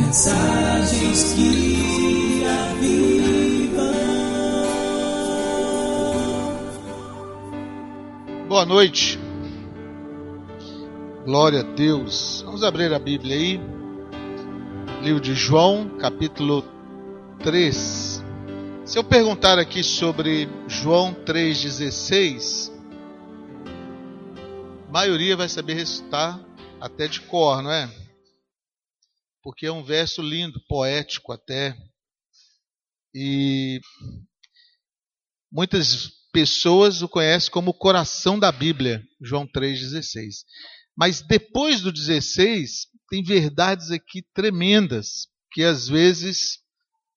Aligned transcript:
Mensagens 0.00 1.34
que 1.34 2.42
avivam. 2.44 3.92
Boa 8.48 8.64
noite. 8.64 9.18
Glória 11.24 11.60
a 11.60 11.62
Deus. 11.62 12.42
Vamos 12.46 12.64
abrir 12.64 12.92
a 12.94 12.98
Bíblia 12.98 13.36
aí. 13.36 13.60
Livro 15.02 15.20
de 15.20 15.34
João, 15.34 15.90
capítulo 15.98 16.64
3. 17.42 18.24
Se 18.86 18.98
eu 18.98 19.04
perguntar 19.04 19.58
aqui 19.58 19.84
sobre 19.84 20.48
João 20.66 21.14
3,16, 21.14 22.72
a 24.88 24.92
maioria 24.92 25.36
vai 25.36 25.48
saber 25.48 25.74
recitar 25.74 26.40
até 26.80 27.06
de 27.06 27.20
cor, 27.20 27.62
não 27.62 27.70
é? 27.70 27.99
Porque 29.42 29.66
é 29.66 29.72
um 29.72 29.82
verso 29.82 30.22
lindo, 30.22 30.60
poético 30.68 31.32
até. 31.32 31.76
E 33.14 33.80
muitas 35.50 36.10
pessoas 36.32 37.02
o 37.02 37.08
conhecem 37.08 37.50
como 37.50 37.70
o 37.70 37.78
coração 37.78 38.38
da 38.38 38.52
Bíblia, 38.52 39.02
João 39.20 39.46
3,16. 39.46 40.44
Mas 40.96 41.22
depois 41.22 41.80
do 41.80 41.92
16, 41.92 42.86
tem 43.08 43.22
verdades 43.22 43.90
aqui 43.90 44.22
tremendas, 44.34 45.26
que 45.52 45.64
às 45.64 45.88
vezes 45.88 46.58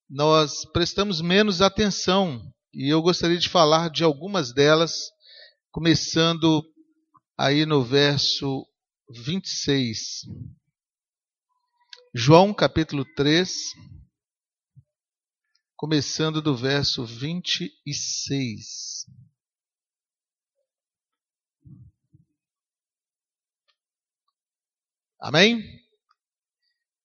nós 0.10 0.66
prestamos 0.72 1.22
menos 1.22 1.62
atenção. 1.62 2.42
E 2.74 2.90
eu 2.90 3.02
gostaria 3.02 3.38
de 3.38 3.50
falar 3.50 3.90
de 3.90 4.04
algumas 4.04 4.54
delas, 4.54 4.94
começando 5.72 6.64
aí 7.38 7.66
no 7.66 7.84
verso 7.84 8.66
26. 9.12 10.00
João 12.16 12.54
capítulo 12.54 13.04
3, 13.16 13.74
começando 15.76 16.44
do 16.44 16.56
verso 16.56 17.04
26. 17.04 19.08
Amém? 25.20 25.60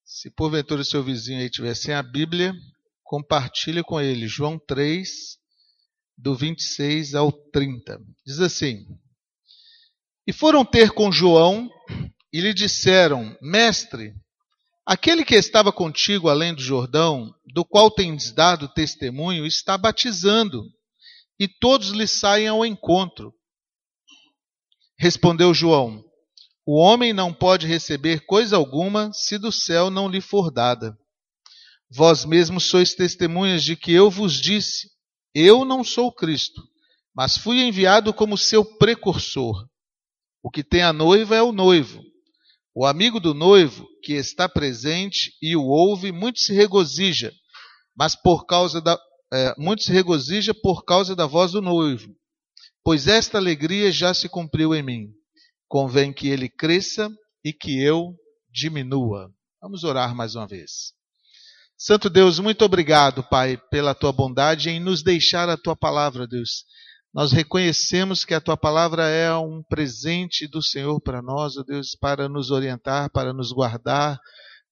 Se 0.05 0.31
porventura 0.31 0.85
seu 0.85 1.03
vizinho 1.03 1.41
aí 1.41 1.49
tiver 1.49 1.75
sem 1.75 1.95
a 1.95 2.03
Bíblia, 2.03 2.53
compartilhe 3.03 3.83
com 3.83 3.99
ele. 3.99 4.29
João 4.29 4.59
3, 4.59 5.39
do 6.19 6.37
26 6.37 7.15
ao 7.15 7.33
30. 7.33 7.99
Diz 8.27 8.41
assim: 8.41 8.87
E 10.27 10.35
foram 10.35 10.67
ter 10.67 10.91
com 10.91 11.11
João 11.11 11.71
e 12.31 12.43
lhe 12.43 12.53
disseram: 12.53 13.35
Mestre, 13.41 14.15
aquele 14.89 15.23
que 15.23 15.35
estava 15.35 15.71
contigo 15.71 16.31
além 16.31 16.55
do 16.55 16.63
Jordão, 16.63 17.35
do 17.53 17.63
qual 17.63 17.91
tens 17.91 18.33
dado 18.33 18.67
testemunho, 18.69 19.45
está 19.45 19.77
batizando, 19.77 20.65
e 21.39 21.47
todos 21.47 21.91
lhe 21.91 22.07
saem 22.07 22.49
ao 22.49 22.65
encontro. 22.65 23.35
Respondeu 24.99 25.53
João: 25.53 26.03
o 26.67 26.79
homem 26.79 27.13
não 27.13 27.35
pode 27.35 27.67
receber 27.67 28.25
coisa 28.27 28.57
alguma 28.57 29.13
se 29.13 29.37
do 29.37 29.53
céu 29.53 29.91
não 29.91 30.09
lhe 30.09 30.23
for 30.23 30.51
dada. 30.51 30.99
Vós 31.91 32.25
mesmos 32.25 32.65
sois 32.65 32.95
testemunhas 32.95 33.63
de 33.63 33.77
que 33.77 33.93
eu 33.93 34.11
vos 34.11 34.41
disse: 34.41 34.91
Eu 35.35 35.67
não 35.67 35.85
sou 35.85 36.11
Cristo, 36.11 36.63
mas 37.15 37.37
fui 37.37 37.63
enviado 37.63 38.13
como 38.13 38.39
seu 38.39 38.65
precursor. 38.65 39.67
O 40.43 40.51
que 40.51 40.65
tem 40.65 40.83
a 40.83 40.93
noiva 40.93 41.37
é 41.37 41.43
o 41.43 41.53
noivo. 41.53 42.03
O 42.81 42.87
amigo 42.87 43.19
do 43.19 43.35
noivo, 43.35 43.89
que 44.05 44.13
está 44.13 44.49
presente 44.49 45.33
e 45.43 45.57
o 45.57 45.65
ouve, 45.65 46.13
muito 46.13 46.39
se 46.39 46.55
regozija, 46.55 47.33
mas 47.97 48.15
por 48.15 48.47
causa 48.47 48.81
da 48.81 48.97
é, 49.33 49.53
muito 49.59 49.83
se 49.83 49.91
regozija 49.91 50.55
por 50.55 50.85
causa 50.85 51.17
da 51.17 51.27
voz 51.27 51.51
do 51.51 51.61
noivo, 51.61 52.15
pois 52.85 53.09
esta 53.09 53.37
alegria 53.37 53.91
já 53.91 54.15
se 54.15 54.29
cumpriu 54.29 54.77
em 54.77 54.83
mim 54.85 55.09
convém 55.67 56.13
que 56.13 56.29
ele 56.29 56.49
cresça 56.49 57.11
e 57.45 57.53
que 57.53 57.83
eu 57.83 58.15
diminua. 58.49 59.29
Vamos 59.61 59.83
orar 59.83 60.15
mais 60.15 60.37
uma 60.37 60.47
vez. 60.47 60.93
Santo 61.77 62.09
Deus, 62.09 62.39
muito 62.39 62.65
obrigado, 62.65 63.25
Pai, 63.25 63.61
pela 63.73 63.93
tua 63.93 64.13
bondade 64.13 64.71
em 64.71 64.79
nos 64.79 65.03
deixar 65.03 65.49
a 65.49 65.57
tua 65.57 65.75
palavra, 65.75 66.29
Deus. 66.29 66.65
Nós 67.13 67.33
reconhecemos 67.33 68.25
que 68.25 68.35
a 68.35 68.41
tua 68.41 68.57
palavra 68.57 69.09
é 69.09 69.35
um 69.35 69.63
presente 69.63 70.47
do 70.47 70.63
Senhor 70.63 71.01
para 71.01 71.23
nós, 71.23 71.57
ó 71.57 71.63
Deus, 71.63 71.97
para 71.99 72.29
nos 72.29 72.51
orientar, 72.51 73.11
para 73.11 73.33
nos 73.33 73.51
guardar, 73.51 74.21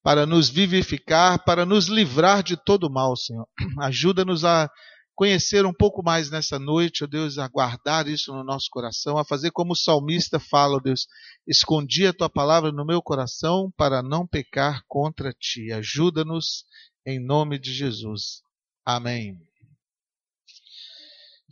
para 0.03 0.27
nos 0.27 0.49
vivificar, 0.49 1.43
para 1.45 1.65
nos 1.65 1.87
livrar 1.87 2.43
de 2.43 2.57
todo 2.57 2.91
mal, 2.91 3.17
Senhor. 3.17 3.49
Ajuda-nos 3.81 4.45
a 4.45 4.71
conhecer 5.17 5.65
um 5.65 5.73
pouco 5.73 6.03
mais 6.03 6.31
nessa 6.31 6.59
noite, 6.59 7.03
ó 7.03 7.07
Deus, 7.07 7.39
a 7.39 7.49
guardar 7.49 8.07
isso 8.07 8.33
no 8.33 8.45
nosso 8.45 8.69
coração, 8.71 9.17
a 9.17 9.25
fazer 9.25 9.51
como 9.51 9.73
o 9.73 9.77
salmista 9.77 10.39
fala, 10.39 10.77
ó 10.77 10.79
Deus, 10.79 11.07
escondi 11.49 12.07
a 12.07 12.13
tua 12.13 12.29
palavra 12.29 12.71
no 12.71 12.85
meu 12.85 13.01
coração 13.01 13.73
para 13.79 14.03
não 14.03 14.27
pecar 14.27 14.83
contra 14.87 15.33
ti. 15.33 15.73
Ajuda-nos 15.73 16.67
em 17.07 17.19
nome 17.19 17.59
de 17.59 17.73
Jesus. 17.73 18.43
Amém. 18.85 19.41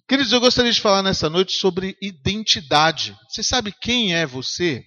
Queridos, 0.07 0.33
eu 0.33 0.41
gostaria 0.41 0.71
de 0.71 0.83
falar 0.83 1.03
nessa 1.03 1.31
noite 1.31 1.53
sobre 1.57 1.97
identidade. 2.01 3.17
Você 3.27 3.43
sabe 3.43 3.73
quem 3.73 4.15
é 4.15 4.27
você? 4.27 4.85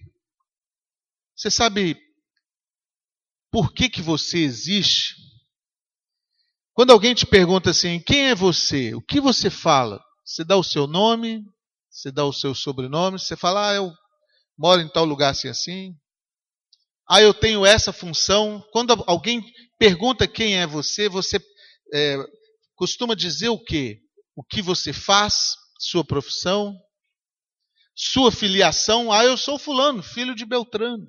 Você 1.35 1.49
sabe 1.49 1.97
por 3.51 3.73
que, 3.73 3.89
que 3.89 4.01
você 4.01 4.37
existe? 4.37 5.15
Quando 6.71 6.91
alguém 6.91 7.15
te 7.15 7.25
pergunta 7.25 7.71
assim, 7.71 7.99
quem 7.99 8.29
é 8.29 8.35
você? 8.35 8.93
O 8.93 9.01
que 9.01 9.19
você 9.19 9.49
fala? 9.49 9.99
Você 10.23 10.43
dá 10.43 10.55
o 10.55 10.63
seu 10.63 10.85
nome, 10.85 11.43
você 11.89 12.11
dá 12.11 12.23
o 12.23 12.33
seu 12.33 12.53
sobrenome, 12.53 13.17
você 13.17 13.35
fala, 13.35 13.71
ah, 13.71 13.73
eu 13.73 13.91
moro 14.55 14.81
em 14.81 14.87
tal 14.87 15.03
lugar 15.03 15.31
assim 15.31 15.47
assim. 15.47 15.95
Ah, 17.09 17.23
eu 17.23 17.33
tenho 17.33 17.65
essa 17.65 17.91
função. 17.91 18.63
Quando 18.71 19.03
alguém 19.07 19.43
pergunta 19.79 20.27
quem 20.27 20.57
é 20.57 20.67
você, 20.67 21.09
você 21.09 21.39
é, 21.91 22.17
costuma 22.75 23.15
dizer 23.15 23.49
o 23.49 23.57
quê? 23.57 23.99
O 24.37 24.43
que 24.43 24.61
você 24.61 24.93
faz, 24.93 25.55
sua 25.79 26.05
profissão, 26.05 26.79
sua 27.95 28.31
filiação. 28.31 29.11
Ah, 29.11 29.25
eu 29.25 29.35
sou 29.35 29.57
fulano, 29.57 30.03
filho 30.03 30.35
de 30.35 30.45
Beltrano. 30.45 31.07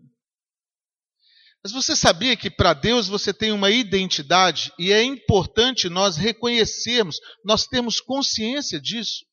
Mas 1.62 1.72
você 1.72 1.94
sabia 1.94 2.34
que 2.38 2.49
para 2.50 2.72
Deus 2.72 3.06
você 3.06 3.34
tem 3.34 3.53
uma 3.53 3.71
identidade 3.71 4.72
e 4.78 4.91
é 4.91 5.03
importante 5.03 5.91
nós 5.91 6.17
reconhecermos, 6.17 7.19
nós 7.44 7.67
temos 7.67 8.00
consciência 8.00 8.81
disso. 8.81 9.27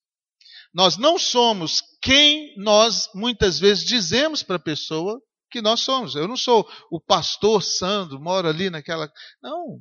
Nós 0.73 0.97
não 0.97 1.17
somos 1.17 1.81
quem 2.01 2.53
nós 2.57 3.07
muitas 3.15 3.57
vezes 3.57 3.85
dizemos 3.85 4.43
para 4.43 4.57
a 4.57 4.59
pessoa 4.59 5.21
que 5.49 5.61
nós 5.61 5.79
somos. 5.79 6.15
Eu 6.15 6.27
não 6.27 6.35
sou 6.35 6.69
o 6.91 6.99
pastor 6.99 7.63
Sandro, 7.63 8.19
moro 8.19 8.49
ali 8.49 8.69
naquela. 8.69 9.09
Não. 9.41 9.79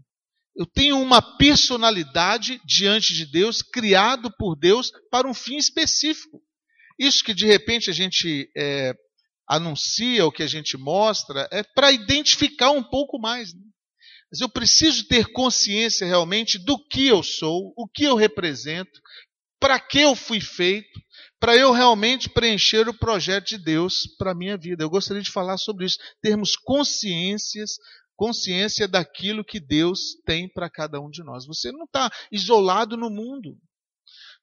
Eu 0.57 0.67
tenho 0.67 1.01
uma 1.01 1.21
personalidade 1.37 2.61
diante 2.65 3.13
de 3.13 3.27
Deus, 3.27 3.61
criado 3.61 4.31
por 4.39 4.55
Deus 4.55 4.93
para 5.11 5.29
um 5.29 5.35
fim 5.35 5.57
específico. 5.57 6.41
Isso 6.99 7.25
que 7.25 7.35
de 7.35 7.47
repente 7.47 7.91
a 7.91 7.93
gente 7.93 8.49
é, 8.57 8.95
anuncia, 9.49 10.25
o 10.25 10.33
que 10.33 10.43
a 10.43 10.47
gente 10.47 10.77
mostra, 10.77 11.49
é 11.53 11.63
para 11.63 11.91
identificar 11.91 12.71
um 12.71 12.83
pouco 12.83 13.19
mais. 13.19 13.53
Né? 13.53 13.61
Mas 14.31 14.41
eu 14.41 14.49
preciso 14.49 15.07
ter 15.09 15.33
consciência 15.33 16.07
realmente 16.07 16.59
do 16.59 16.79
que 16.89 17.07
eu 17.07 17.23
sou, 17.23 17.73
o 17.77 17.89
que 17.89 18.05
eu 18.05 18.15
represento, 18.15 19.01
para 19.61 19.81
que 19.81 20.01
eu 20.01 20.15
fui 20.15 20.41
feito, 20.41 21.01
para 21.41 21.57
eu 21.57 21.73
realmente 21.73 22.29
preencher 22.29 22.89
o 22.89 22.99
projeto 22.99 23.49
de 23.49 23.59
Deus 23.59 24.07
para 24.19 24.33
a 24.33 24.35
minha 24.35 24.57
vida. 24.57 24.85
Eu 24.85 24.91
gostaria 24.91 25.23
de 25.23 25.31
falar 25.31 25.57
sobre 25.57 25.87
isso, 25.87 25.99
termos 26.23 26.57
consciências, 26.57 27.77
consciência 28.17 28.87
daquilo 28.87 29.45
que 29.45 29.61
Deus 29.61 30.15
tem 30.25 30.49
para 30.49 30.71
cada 30.71 31.01
um 31.01 31.11
de 31.11 31.23
nós. 31.23 31.47
Você 31.47 31.71
não 31.73 31.85
está 31.85 32.11
isolado 32.31 32.97
no 32.97 33.11
mundo. 33.11 33.57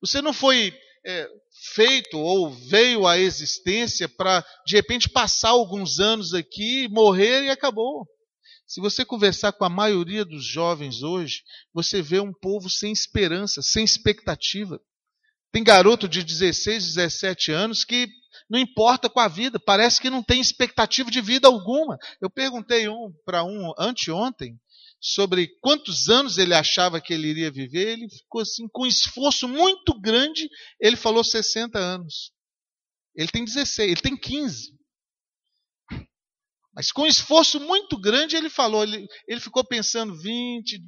Você 0.01 0.21
não 0.21 0.33
foi 0.33 0.73
é, 1.05 1.27
feito 1.73 2.17
ou 2.17 2.51
veio 2.51 3.07
à 3.07 3.17
existência 3.17 4.07
para, 4.09 4.45
de 4.65 4.75
repente, 4.75 5.09
passar 5.09 5.49
alguns 5.49 5.99
anos 5.99 6.33
aqui, 6.33 6.87
morrer 6.89 7.43
e 7.43 7.49
acabou. 7.49 8.07
Se 8.67 8.79
você 8.79 9.03
conversar 9.03 9.51
com 9.51 9.65
a 9.65 9.69
maioria 9.69 10.23
dos 10.23 10.45
jovens 10.45 11.03
hoje, 11.03 11.43
você 11.73 12.01
vê 12.01 12.19
um 12.19 12.33
povo 12.33 12.69
sem 12.69 12.91
esperança, 12.91 13.61
sem 13.61 13.83
expectativa. 13.83 14.79
Tem 15.51 15.63
garoto 15.63 16.07
de 16.07 16.23
16, 16.23 16.95
17 16.95 17.51
anos 17.51 17.83
que 17.83 18.07
não 18.49 18.59
importa 18.59 19.09
com 19.09 19.19
a 19.19 19.27
vida, 19.27 19.59
parece 19.59 19.99
que 19.99 20.09
não 20.09 20.23
tem 20.23 20.39
expectativa 20.41 21.09
de 21.09 21.21
vida 21.21 21.47
alguma. 21.47 21.97
Eu 22.21 22.29
perguntei 22.29 22.87
um 22.87 23.11
para 23.25 23.43
um 23.43 23.73
anteontem, 23.77 24.57
sobre 25.01 25.47
quantos 25.59 26.09
anos 26.09 26.37
ele 26.37 26.53
achava 26.53 27.01
que 27.01 27.11
ele 27.11 27.27
iria 27.27 27.51
viver, 27.51 27.93
ele 27.93 28.07
ficou 28.07 28.41
assim, 28.41 28.67
com 28.71 28.83
um 28.83 28.87
esforço 28.87 29.47
muito 29.47 29.99
grande, 29.99 30.47
ele 30.79 30.95
falou 30.95 31.23
60 31.23 31.79
anos. 31.79 32.31
Ele 33.15 33.27
tem 33.27 33.43
16, 33.43 33.91
ele 33.91 34.01
tem 34.01 34.15
15. 34.15 34.79
Mas 36.73 36.91
com 36.91 37.05
esforço 37.05 37.59
muito 37.59 37.99
grande 37.99 38.35
ele 38.35 38.49
falou, 38.49 38.83
ele, 38.83 39.07
ele 39.27 39.41
ficou 39.41 39.65
pensando 39.65 40.15
20, 40.15 40.79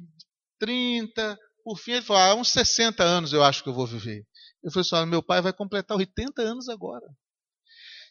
30, 0.60 1.38
por 1.64 1.76
fim 1.78 1.92
ele 1.92 2.02
falou, 2.02 2.22
ah, 2.22 2.34
uns 2.36 2.52
60 2.52 3.02
anos 3.02 3.32
eu 3.32 3.42
acho 3.42 3.64
que 3.64 3.68
eu 3.68 3.74
vou 3.74 3.86
viver. 3.86 4.24
Eu 4.62 4.70
falei 4.70 4.86
assim, 4.90 5.10
meu 5.10 5.22
pai 5.22 5.42
vai 5.42 5.52
completar 5.52 5.96
80 5.96 6.40
anos 6.40 6.68
agora. 6.68 7.04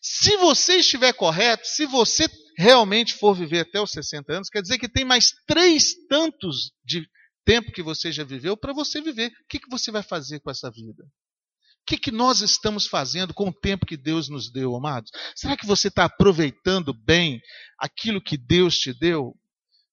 Se 0.06 0.36
você 0.36 0.80
estiver 0.80 1.14
correto, 1.14 1.66
se 1.66 1.86
você 1.86 2.28
realmente 2.58 3.14
for 3.14 3.34
viver 3.34 3.62
até 3.62 3.80
os 3.80 3.92
60 3.92 4.34
anos, 4.34 4.50
quer 4.50 4.62
dizer 4.62 4.78
que 4.78 4.90
tem 4.90 5.06
mais 5.06 5.32
três 5.48 5.96
tantos 6.10 6.74
de 6.84 7.08
tempo 7.46 7.72
que 7.72 7.82
você 7.82 8.12
já 8.12 8.26
viveu 8.26 8.58
para 8.58 8.74
você 8.74 9.00
viver. 9.00 9.30
O 9.30 9.48
que, 9.48 9.60
que 9.60 9.70
você 9.70 9.92
vai 9.92 10.04
fazer 10.04 10.42
com 10.42 10.52
essa 10.52 10.70
vida? 10.70 11.04
O 11.04 11.86
que, 11.86 11.98
que 11.98 12.12
nós 12.12 12.42
estamos 12.42 12.86
fazendo 12.86 13.34
com 13.34 13.48
o 13.48 13.54
tempo 13.54 13.86
que 13.86 13.96
Deus 13.96 14.28
nos 14.28 14.52
deu, 14.52 14.76
amados? 14.76 15.10
Será 15.36 15.56
que 15.56 15.66
você 15.66 15.88
está 15.88 16.04
aproveitando 16.06 16.94
bem 16.94 17.42
aquilo 17.80 18.22
que 18.22 18.38
Deus 18.38 18.78
te 18.78 18.94
deu? 18.94 19.34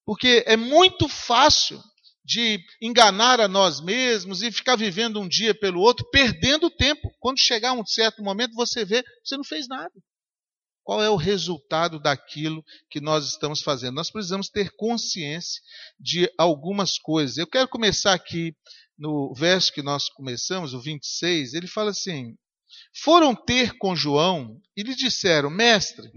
Porque 0.04 0.42
é 0.44 0.56
muito 0.56 1.08
fácil 1.08 1.80
de 2.30 2.64
enganar 2.80 3.40
a 3.40 3.48
nós 3.48 3.80
mesmos 3.80 4.40
e 4.40 4.52
ficar 4.52 4.76
vivendo 4.76 5.20
um 5.20 5.26
dia 5.26 5.52
pelo 5.52 5.80
outro, 5.80 6.08
perdendo 6.10 6.70
tempo. 6.70 7.10
Quando 7.18 7.40
chegar 7.40 7.72
um 7.72 7.84
certo 7.84 8.22
momento, 8.22 8.54
você 8.54 8.84
vê, 8.84 9.02
você 9.24 9.36
não 9.36 9.42
fez 9.42 9.66
nada. 9.66 9.90
Qual 10.84 11.02
é 11.02 11.10
o 11.10 11.16
resultado 11.16 11.98
daquilo 11.98 12.64
que 12.88 13.00
nós 13.00 13.26
estamos 13.26 13.62
fazendo? 13.62 13.96
Nós 13.96 14.12
precisamos 14.12 14.48
ter 14.48 14.70
consciência 14.76 15.60
de 15.98 16.32
algumas 16.38 16.98
coisas. 16.98 17.36
Eu 17.36 17.48
quero 17.48 17.66
começar 17.66 18.14
aqui 18.14 18.54
no 18.96 19.34
verso 19.34 19.72
que 19.72 19.82
nós 19.82 20.08
começamos, 20.08 20.72
o 20.72 20.80
26, 20.80 21.54
ele 21.54 21.66
fala 21.66 21.90
assim: 21.90 22.36
Foram 23.02 23.34
ter 23.34 23.76
com 23.76 23.96
João 23.96 24.56
e 24.76 24.84
lhe 24.84 24.94
disseram: 24.94 25.50
Mestre, 25.50 26.08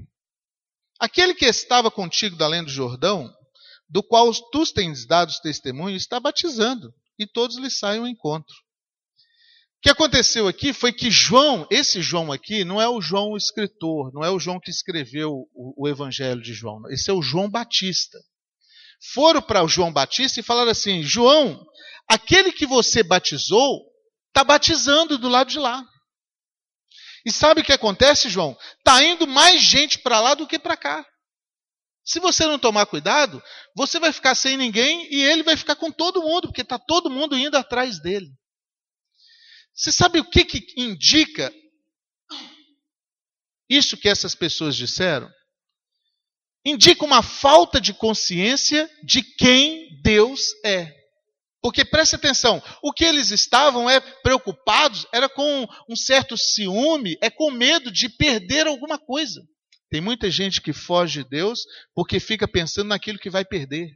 aquele 0.99 1.33
que 1.33 1.45
estava 1.45 1.89
contigo 1.89 2.35
da 2.35 2.45
além 2.45 2.63
do 2.63 2.69
Jordão, 2.69 3.33
do 3.93 4.01
qual 4.01 4.33
tu 4.51 4.65
tens 4.73 5.05
dado 5.05 5.31
testemunho, 5.43 5.95
está 5.95 6.19
batizando, 6.19 6.91
e 7.19 7.27
todos 7.27 7.57
lhe 7.57 7.69
saem 7.69 7.99
ao 7.99 8.07
encontro. 8.07 8.55
O 9.77 9.83
que 9.83 9.89
aconteceu 9.91 10.47
aqui 10.47 10.73
foi 10.73 10.91
que 10.91 11.11
João, 11.11 11.67
esse 11.69 12.01
João 12.01 12.31
aqui, 12.31 12.65
não 12.65 12.81
é 12.81 12.89
o 12.89 12.99
João 12.99 13.29
o 13.29 13.37
escritor, 13.37 14.11
não 14.11 14.23
é 14.23 14.31
o 14.31 14.39
João 14.39 14.59
que 14.59 14.71
escreveu 14.71 15.47
o, 15.53 15.83
o 15.83 15.87
Evangelho 15.87 16.41
de 16.41 16.55
João, 16.55 16.89
esse 16.89 17.11
é 17.11 17.13
o 17.13 17.21
João 17.21 17.47
Batista. 17.47 18.17
Foram 19.13 19.43
para 19.43 19.63
o 19.63 19.67
João 19.67 19.93
Batista 19.93 20.39
e 20.39 20.43
falaram 20.43 20.71
assim: 20.71 21.03
João, 21.03 21.63
aquele 22.09 22.51
que 22.51 22.65
você 22.65 23.03
batizou 23.03 23.79
está 24.29 24.43
batizando 24.43 25.19
do 25.19 25.29
lado 25.29 25.51
de 25.51 25.59
lá. 25.59 25.85
E 27.23 27.31
sabe 27.31 27.61
o 27.61 27.63
que 27.63 27.73
acontece, 27.73 28.27
João? 28.27 28.57
Está 28.79 29.03
indo 29.03 29.27
mais 29.27 29.61
gente 29.61 29.99
para 29.99 30.19
lá 30.19 30.33
do 30.33 30.47
que 30.47 30.57
para 30.57 30.75
cá. 30.75 31.05
Se 32.05 32.19
você 32.19 32.45
não 32.45 32.59
tomar 32.59 32.85
cuidado, 32.85 33.41
você 33.75 33.99
vai 33.99 34.11
ficar 34.11 34.35
sem 34.35 34.57
ninguém 34.57 35.07
e 35.09 35.23
ele 35.23 35.41
vai 35.41 35.55
ficar 35.55 35.75
com 35.75 35.89
todo 35.91 36.21
mundo, 36.21 36.47
porque 36.47 36.61
está 36.61 36.77
todo 36.77 37.09
mundo 37.09 37.37
indo 37.37 37.55
atrás 37.55 38.01
dele. 38.01 38.29
Você 39.73 39.91
sabe 39.91 40.19
o 40.19 40.29
que, 40.29 40.43
que 40.43 40.65
indica 40.77 41.51
isso 43.69 43.97
que 43.97 44.09
essas 44.09 44.35
pessoas 44.35 44.75
disseram? 44.75 45.31
Indica 46.65 47.03
uma 47.03 47.23
falta 47.23 47.79
de 47.79 47.93
consciência 47.93 48.89
de 49.03 49.23
quem 49.23 50.01
Deus 50.03 50.41
é. 50.63 50.93
Porque 51.61 51.85
preste 51.85 52.15
atenção, 52.15 52.61
o 52.81 52.91
que 52.91 53.05
eles 53.05 53.31
estavam 53.31 53.89
é 53.89 53.99
preocupados 53.99 55.07
era 55.13 55.29
com 55.29 55.65
um 55.89 55.95
certo 55.95 56.37
ciúme, 56.37 57.17
é 57.21 57.29
com 57.29 57.49
medo 57.49 57.89
de 57.89 58.09
perder 58.09 58.67
alguma 58.67 58.99
coisa. 58.99 59.41
Tem 59.93 60.01
muita 60.01 60.31
gente 60.31 60.59
que 60.59 60.73
foge 60.73 61.21
de 61.21 61.29
Deus 61.29 61.67
porque 61.93 62.19
fica 62.19 62.47
pensando 62.47 62.87
naquilo 62.87 63.19
que 63.19 63.29
vai 63.29 63.45
perder. 63.45 63.95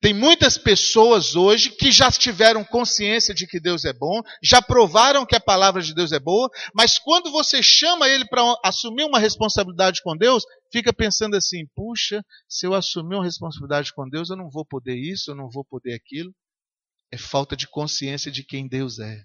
Tem 0.00 0.14
muitas 0.14 0.56
pessoas 0.56 1.36
hoje 1.36 1.68
que 1.72 1.92
já 1.92 2.10
tiveram 2.10 2.64
consciência 2.64 3.34
de 3.34 3.46
que 3.46 3.60
Deus 3.60 3.84
é 3.84 3.92
bom, 3.92 4.22
já 4.42 4.62
provaram 4.62 5.26
que 5.26 5.36
a 5.36 5.40
palavra 5.40 5.82
de 5.82 5.94
Deus 5.94 6.10
é 6.10 6.18
boa, 6.18 6.48
mas 6.74 6.98
quando 6.98 7.30
você 7.30 7.62
chama 7.62 8.08
ele 8.08 8.24
para 8.28 8.42
assumir 8.64 9.04
uma 9.04 9.18
responsabilidade 9.18 10.00
com 10.02 10.16
Deus, 10.16 10.42
fica 10.72 10.90
pensando 10.90 11.36
assim: 11.36 11.66
puxa, 11.76 12.24
se 12.48 12.66
eu 12.66 12.72
assumir 12.72 13.16
uma 13.16 13.24
responsabilidade 13.24 13.92
com 13.92 14.08
Deus, 14.08 14.30
eu 14.30 14.36
não 14.36 14.48
vou 14.48 14.64
poder 14.64 14.96
isso, 14.96 15.32
eu 15.32 15.34
não 15.34 15.50
vou 15.50 15.66
poder 15.66 15.92
aquilo 15.92 16.32
é 17.10 17.16
falta 17.16 17.56
de 17.56 17.66
consciência 17.66 18.30
de 18.30 18.44
quem 18.44 18.68
Deus 18.68 18.98
é. 18.98 19.24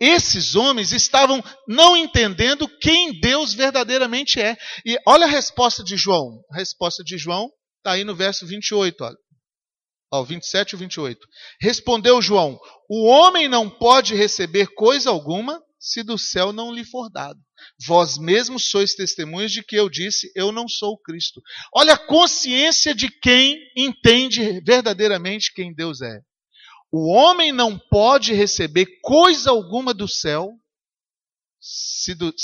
Esses 0.00 0.54
homens 0.54 0.92
estavam 0.92 1.42
não 1.66 1.96
entendendo 1.96 2.68
quem 2.80 3.18
Deus 3.20 3.54
verdadeiramente 3.54 4.40
é. 4.40 4.56
E 4.84 4.98
olha 5.06 5.26
a 5.26 5.30
resposta 5.30 5.82
de 5.82 5.96
João. 5.96 6.42
A 6.52 6.56
resposta 6.56 7.02
de 7.04 7.16
João 7.18 7.50
está 7.78 7.92
aí 7.92 8.04
no 8.04 8.14
verso 8.14 8.46
28, 8.46 9.04
olha. 9.04 9.16
Ó, 10.12 10.22
27 10.22 10.74
e 10.74 10.76
28. 10.76 11.26
Respondeu 11.60 12.20
João: 12.20 12.58
O 12.88 13.06
homem 13.06 13.48
não 13.48 13.70
pode 13.70 14.14
receber 14.14 14.66
coisa 14.74 15.08
alguma 15.08 15.60
se 15.82 16.02
do 16.04 16.16
céu 16.16 16.52
não 16.52 16.72
lhe 16.72 16.84
for 16.84 17.10
dado. 17.10 17.38
Vós 17.86 18.16
mesmos 18.16 18.70
sois 18.70 18.94
testemunhas 18.94 19.50
de 19.50 19.64
que 19.64 19.74
eu 19.74 19.88
disse: 19.88 20.30
Eu 20.36 20.52
não 20.52 20.68
sou 20.68 20.92
o 20.92 20.98
Cristo. 20.98 21.40
Olha 21.74 21.94
a 21.94 22.06
consciência 22.06 22.94
de 22.94 23.08
quem 23.08 23.58
entende 23.76 24.60
verdadeiramente 24.60 25.52
quem 25.52 25.74
Deus 25.74 26.00
é. 26.00 26.20
O 26.92 27.10
homem 27.10 27.52
não 27.52 27.78
pode 27.78 28.34
receber 28.34 29.00
coisa 29.00 29.50
alguma 29.50 29.94
do 29.94 30.06
céu, 30.06 30.52
se 31.58 32.14
do, 32.14 32.34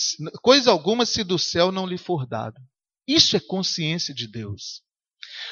coisa 0.40 0.70
alguma 0.70 1.04
se 1.04 1.22
do 1.22 1.38
céu 1.38 1.70
não 1.70 1.86
lhe 1.86 1.98
for 1.98 2.26
dado. 2.26 2.58
Isso 3.06 3.36
é 3.36 3.40
consciência 3.40 4.14
de 4.14 4.26
Deus. 4.26 4.82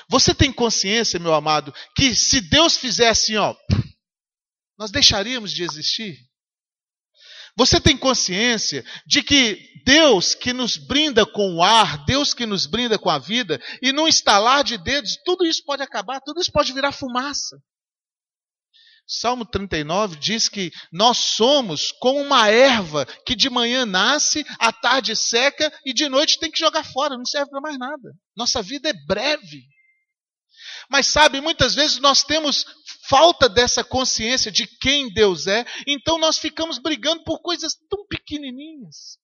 Você 0.09 0.35
tem 0.35 0.51
consciência, 0.51 1.21
meu 1.21 1.35
amado, 1.35 1.75
que 1.95 2.15
se 2.15 2.41
Deus 2.41 2.79
fizesse 2.79 3.37
assim, 3.37 3.37
ó, 3.37 3.55
nós 4.79 4.91
deixaríamos 4.91 5.53
de 5.53 5.63
existir? 5.63 6.17
Você 7.55 7.81
tem 7.81 7.97
consciência 7.97 8.85
de 9.07 9.23
que 9.23 9.59
Deus 9.85 10.35
que 10.35 10.53
nos 10.53 10.77
brinda 10.77 11.25
com 11.25 11.57
o 11.57 11.63
ar, 11.63 12.05
Deus 12.05 12.33
que 12.33 12.47
nos 12.47 12.67
brinda 12.67 12.99
com 12.99 13.11
a 13.11 13.19
vida, 13.19 13.61
e 13.83 13.93
num 13.93 14.09
estalar 14.09 14.65
de 14.65 14.77
dedos, 14.79 15.19
tudo 15.25 15.47
isso 15.47 15.63
pode 15.65 15.83
acabar, 15.83 16.21
tudo 16.21 16.41
isso 16.41 16.53
pode 16.53 16.73
virar 16.73 16.93
fumaça. 16.93 17.57
Salmo 19.07 19.45
39 19.45 20.17
diz 20.17 20.49
que 20.49 20.73
nós 20.93 21.19
somos 21.19 21.93
como 22.01 22.21
uma 22.21 22.49
erva 22.49 23.07
que 23.25 23.37
de 23.37 23.49
manhã 23.49 23.87
nasce, 23.87 24.45
à 24.59 24.73
tarde 24.73 25.15
seca 25.15 25.73
e 25.85 25.93
de 25.93 26.09
noite 26.09 26.41
tem 26.41 26.51
que 26.51 26.59
jogar 26.59 26.85
fora, 26.85 27.17
não 27.17 27.25
serve 27.25 27.51
para 27.51 27.61
mais 27.61 27.79
nada. 27.79 28.13
Nossa 28.37 28.61
vida 28.61 28.89
é 28.89 29.07
breve. 29.07 29.63
Mas 30.91 31.07
sabe, 31.07 31.41
muitas 31.41 31.75
vezes 31.75 31.99
nós 31.99 32.25
temos 32.25 32.65
falta 33.09 33.49
dessa 33.49 33.85
consciência 33.85 34.51
de 34.51 34.67
quem 34.67 35.13
Deus 35.13 35.47
é, 35.47 35.65
então 35.87 36.19
nós 36.19 36.39
ficamos 36.39 36.79
brigando 36.79 37.23
por 37.23 37.41
coisas 37.41 37.75
tão 37.89 38.05
pequenininhas. 38.09 39.19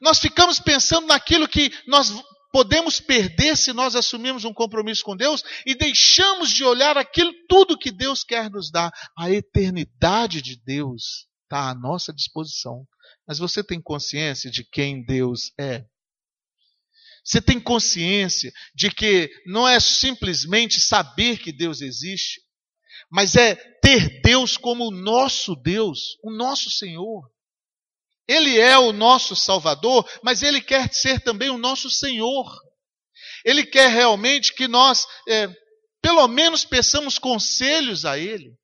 Nós 0.00 0.18
ficamos 0.18 0.58
pensando 0.58 1.06
naquilo 1.06 1.48
que 1.48 1.70
nós 1.86 2.10
podemos 2.52 3.00
perder 3.00 3.56
se 3.56 3.72
nós 3.72 3.96
assumirmos 3.96 4.44
um 4.44 4.52
compromisso 4.52 5.02
com 5.02 5.16
Deus 5.16 5.42
e 5.66 5.74
deixamos 5.74 6.50
de 6.50 6.62
olhar 6.62 6.98
aquilo 6.98 7.32
tudo 7.48 7.78
que 7.78 7.90
Deus 7.90 8.22
quer 8.22 8.50
nos 8.50 8.70
dar. 8.70 8.92
A 9.18 9.30
eternidade 9.30 10.42
de 10.42 10.56
Deus 10.56 11.26
está 11.44 11.70
à 11.70 11.74
nossa 11.74 12.12
disposição. 12.12 12.86
Mas 13.26 13.38
você 13.38 13.64
tem 13.64 13.80
consciência 13.80 14.50
de 14.50 14.64
quem 14.64 15.04
Deus 15.04 15.52
é? 15.58 15.84
Você 17.24 17.40
tem 17.40 17.60
consciência 17.60 18.52
de 18.74 18.90
que 18.90 19.30
não 19.46 19.66
é 19.66 19.78
simplesmente 19.78 20.80
saber 20.80 21.38
que 21.38 21.52
Deus 21.52 21.80
existe, 21.80 22.40
mas 23.10 23.36
é 23.36 23.54
ter 23.80 24.20
Deus 24.22 24.56
como 24.56 24.88
o 24.88 24.90
nosso 24.90 25.54
Deus, 25.54 26.18
o 26.22 26.32
nosso 26.32 26.68
Senhor. 26.68 27.30
Ele 28.28 28.58
é 28.58 28.78
o 28.78 28.92
nosso 28.92 29.34
Salvador, 29.34 30.08
mas 30.22 30.42
Ele 30.42 30.60
quer 30.60 30.92
ser 30.92 31.20
também 31.20 31.50
o 31.50 31.58
nosso 31.58 31.90
Senhor. 31.90 32.46
Ele 33.44 33.64
quer 33.64 33.88
realmente 33.88 34.54
que 34.54 34.68
nós, 34.68 35.06
é, 35.28 35.48
pelo 36.00 36.26
menos, 36.28 36.64
peçamos 36.64 37.18
conselhos 37.18 38.04
a 38.04 38.18
Ele 38.18 38.54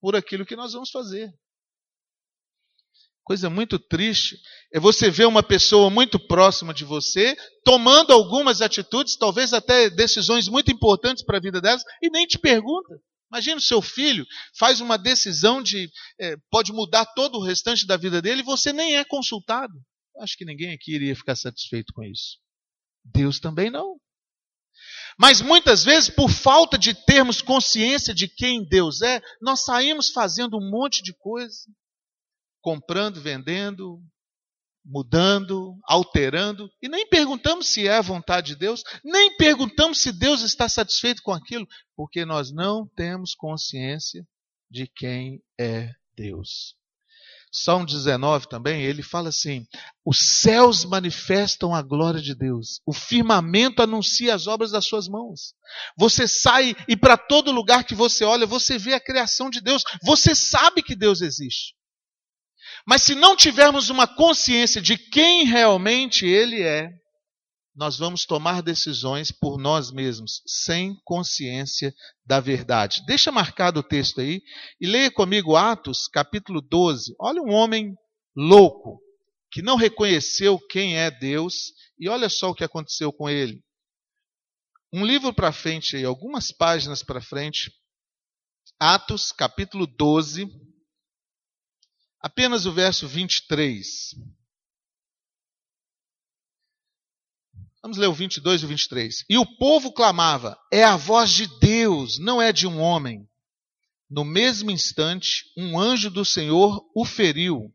por 0.00 0.14
aquilo 0.14 0.46
que 0.46 0.56
nós 0.56 0.72
vamos 0.72 0.90
fazer. 0.90 1.32
Coisa 3.24 3.50
muito 3.50 3.76
triste 3.76 4.38
é 4.72 4.78
você 4.78 5.10
ver 5.10 5.26
uma 5.26 5.42
pessoa 5.42 5.90
muito 5.90 6.16
próxima 6.28 6.72
de 6.72 6.84
você 6.84 7.36
tomando 7.64 8.12
algumas 8.12 8.62
atitudes, 8.62 9.16
talvez 9.16 9.52
até 9.52 9.90
decisões 9.90 10.46
muito 10.46 10.70
importantes 10.70 11.24
para 11.24 11.38
a 11.38 11.40
vida 11.40 11.60
delas, 11.60 11.82
e 12.00 12.08
nem 12.08 12.24
te 12.24 12.38
pergunta. 12.38 12.94
Imagina 13.30 13.56
o 13.56 13.60
seu 13.60 13.82
filho 13.82 14.26
faz 14.58 14.80
uma 14.80 14.96
decisão 14.96 15.62
de 15.62 15.90
é, 16.18 16.36
pode 16.50 16.72
mudar 16.72 17.04
todo 17.06 17.38
o 17.38 17.44
restante 17.44 17.86
da 17.86 17.96
vida 17.96 18.22
dele 18.22 18.40
e 18.40 18.44
você 18.44 18.72
nem 18.72 18.96
é 18.96 19.04
consultado. 19.04 19.74
Acho 20.18 20.36
que 20.36 20.44
ninguém 20.44 20.72
aqui 20.72 20.94
iria 20.94 21.14
ficar 21.14 21.36
satisfeito 21.36 21.92
com 21.92 22.02
isso. 22.02 22.38
Deus 23.04 23.38
também 23.38 23.70
não. 23.70 23.98
Mas 25.18 25.40
muitas 25.40 25.82
vezes, 25.82 26.10
por 26.10 26.30
falta 26.30 26.76
de 26.76 26.94
termos 26.94 27.40
consciência 27.40 28.14
de 28.14 28.28
quem 28.28 28.66
Deus 28.66 29.00
é, 29.00 29.20
nós 29.40 29.64
saímos 29.64 30.10
fazendo 30.10 30.58
um 30.58 30.70
monte 30.70 31.02
de 31.02 31.14
coisa, 31.14 31.58
comprando, 32.60 33.20
vendendo, 33.20 34.00
mudando, 34.86 35.76
alterando, 35.84 36.70
e 36.80 36.88
nem 36.88 37.08
perguntamos 37.08 37.68
se 37.68 37.88
é 37.88 37.96
a 37.96 38.02
vontade 38.02 38.48
de 38.48 38.56
Deus, 38.56 38.84
nem 39.04 39.36
perguntamos 39.36 40.00
se 40.00 40.12
Deus 40.12 40.42
está 40.42 40.68
satisfeito 40.68 41.22
com 41.22 41.32
aquilo, 41.32 41.66
porque 41.96 42.24
nós 42.24 42.52
não 42.52 42.86
temos 42.96 43.34
consciência 43.34 44.24
de 44.70 44.86
quem 44.86 45.42
é 45.58 45.90
Deus. 46.16 46.76
Salmo 47.52 47.86
19 47.86 48.48
também, 48.48 48.82
ele 48.82 49.02
fala 49.02 49.30
assim: 49.30 49.66
os 50.04 50.18
céus 50.18 50.84
manifestam 50.84 51.74
a 51.74 51.80
glória 51.82 52.20
de 52.20 52.34
Deus, 52.34 52.80
o 52.84 52.92
firmamento 52.92 53.82
anuncia 53.82 54.34
as 54.34 54.46
obras 54.46 54.70
das 54.70 54.86
suas 54.86 55.08
mãos. 55.08 55.54
Você 55.96 56.28
sai 56.28 56.74
e 56.86 56.96
para 56.96 57.16
todo 57.16 57.52
lugar 57.52 57.84
que 57.84 57.94
você 57.94 58.24
olha, 58.24 58.46
você 58.46 58.78
vê 58.78 58.94
a 58.94 59.00
criação 59.00 59.48
de 59.48 59.60
Deus, 59.60 59.82
você 60.04 60.34
sabe 60.34 60.82
que 60.82 60.94
Deus 60.94 61.20
existe. 61.20 61.74
Mas 62.86 63.02
se 63.02 63.14
não 63.14 63.36
tivermos 63.36 63.90
uma 63.90 64.06
consciência 64.06 64.80
de 64.80 64.96
quem 64.96 65.44
realmente 65.44 66.24
Ele 66.24 66.62
é, 66.62 66.88
nós 67.74 67.98
vamos 67.98 68.24
tomar 68.24 68.62
decisões 68.62 69.30
por 69.30 69.58
nós 69.58 69.92
mesmos, 69.92 70.40
sem 70.46 70.96
consciência 71.04 71.92
da 72.24 72.40
verdade. 72.40 73.04
Deixa 73.04 73.30
marcado 73.30 73.80
o 73.80 73.82
texto 73.82 74.20
aí 74.20 74.40
e 74.80 74.86
leia 74.86 75.10
comigo 75.10 75.56
Atos, 75.56 76.08
capítulo 76.08 76.62
12. 76.62 77.14
Olha 77.20 77.42
um 77.42 77.52
homem 77.52 77.94
louco, 78.34 78.98
que 79.50 79.60
não 79.60 79.76
reconheceu 79.76 80.58
quem 80.70 80.96
é 80.96 81.10
Deus, 81.10 81.72
e 81.98 82.08
olha 82.08 82.30
só 82.30 82.50
o 82.50 82.54
que 82.54 82.64
aconteceu 82.64 83.12
com 83.12 83.28
ele. 83.28 83.60
Um 84.90 85.04
livro 85.04 85.34
para 85.34 85.52
frente, 85.52 86.02
algumas 86.02 86.50
páginas 86.50 87.02
para 87.02 87.20
frente, 87.20 87.70
Atos, 88.80 89.32
capítulo 89.32 89.86
12, 89.86 90.46
Apenas 92.26 92.66
o 92.66 92.72
verso 92.72 93.06
23. 93.06 93.86
Vamos 97.80 97.98
ler 97.98 98.08
o 98.08 98.12
22 98.12 98.62
e 98.62 98.64
o 98.64 98.68
23. 98.68 99.24
E 99.30 99.38
o 99.38 99.46
povo 99.46 99.92
clamava: 99.92 100.58
É 100.72 100.82
a 100.82 100.96
voz 100.96 101.30
de 101.30 101.46
Deus, 101.60 102.18
não 102.18 102.42
é 102.42 102.52
de 102.52 102.66
um 102.66 102.80
homem. 102.80 103.28
No 104.10 104.24
mesmo 104.24 104.72
instante, 104.72 105.44
um 105.56 105.78
anjo 105.78 106.10
do 106.10 106.24
Senhor 106.24 106.84
o 106.92 107.04
feriu, 107.04 107.72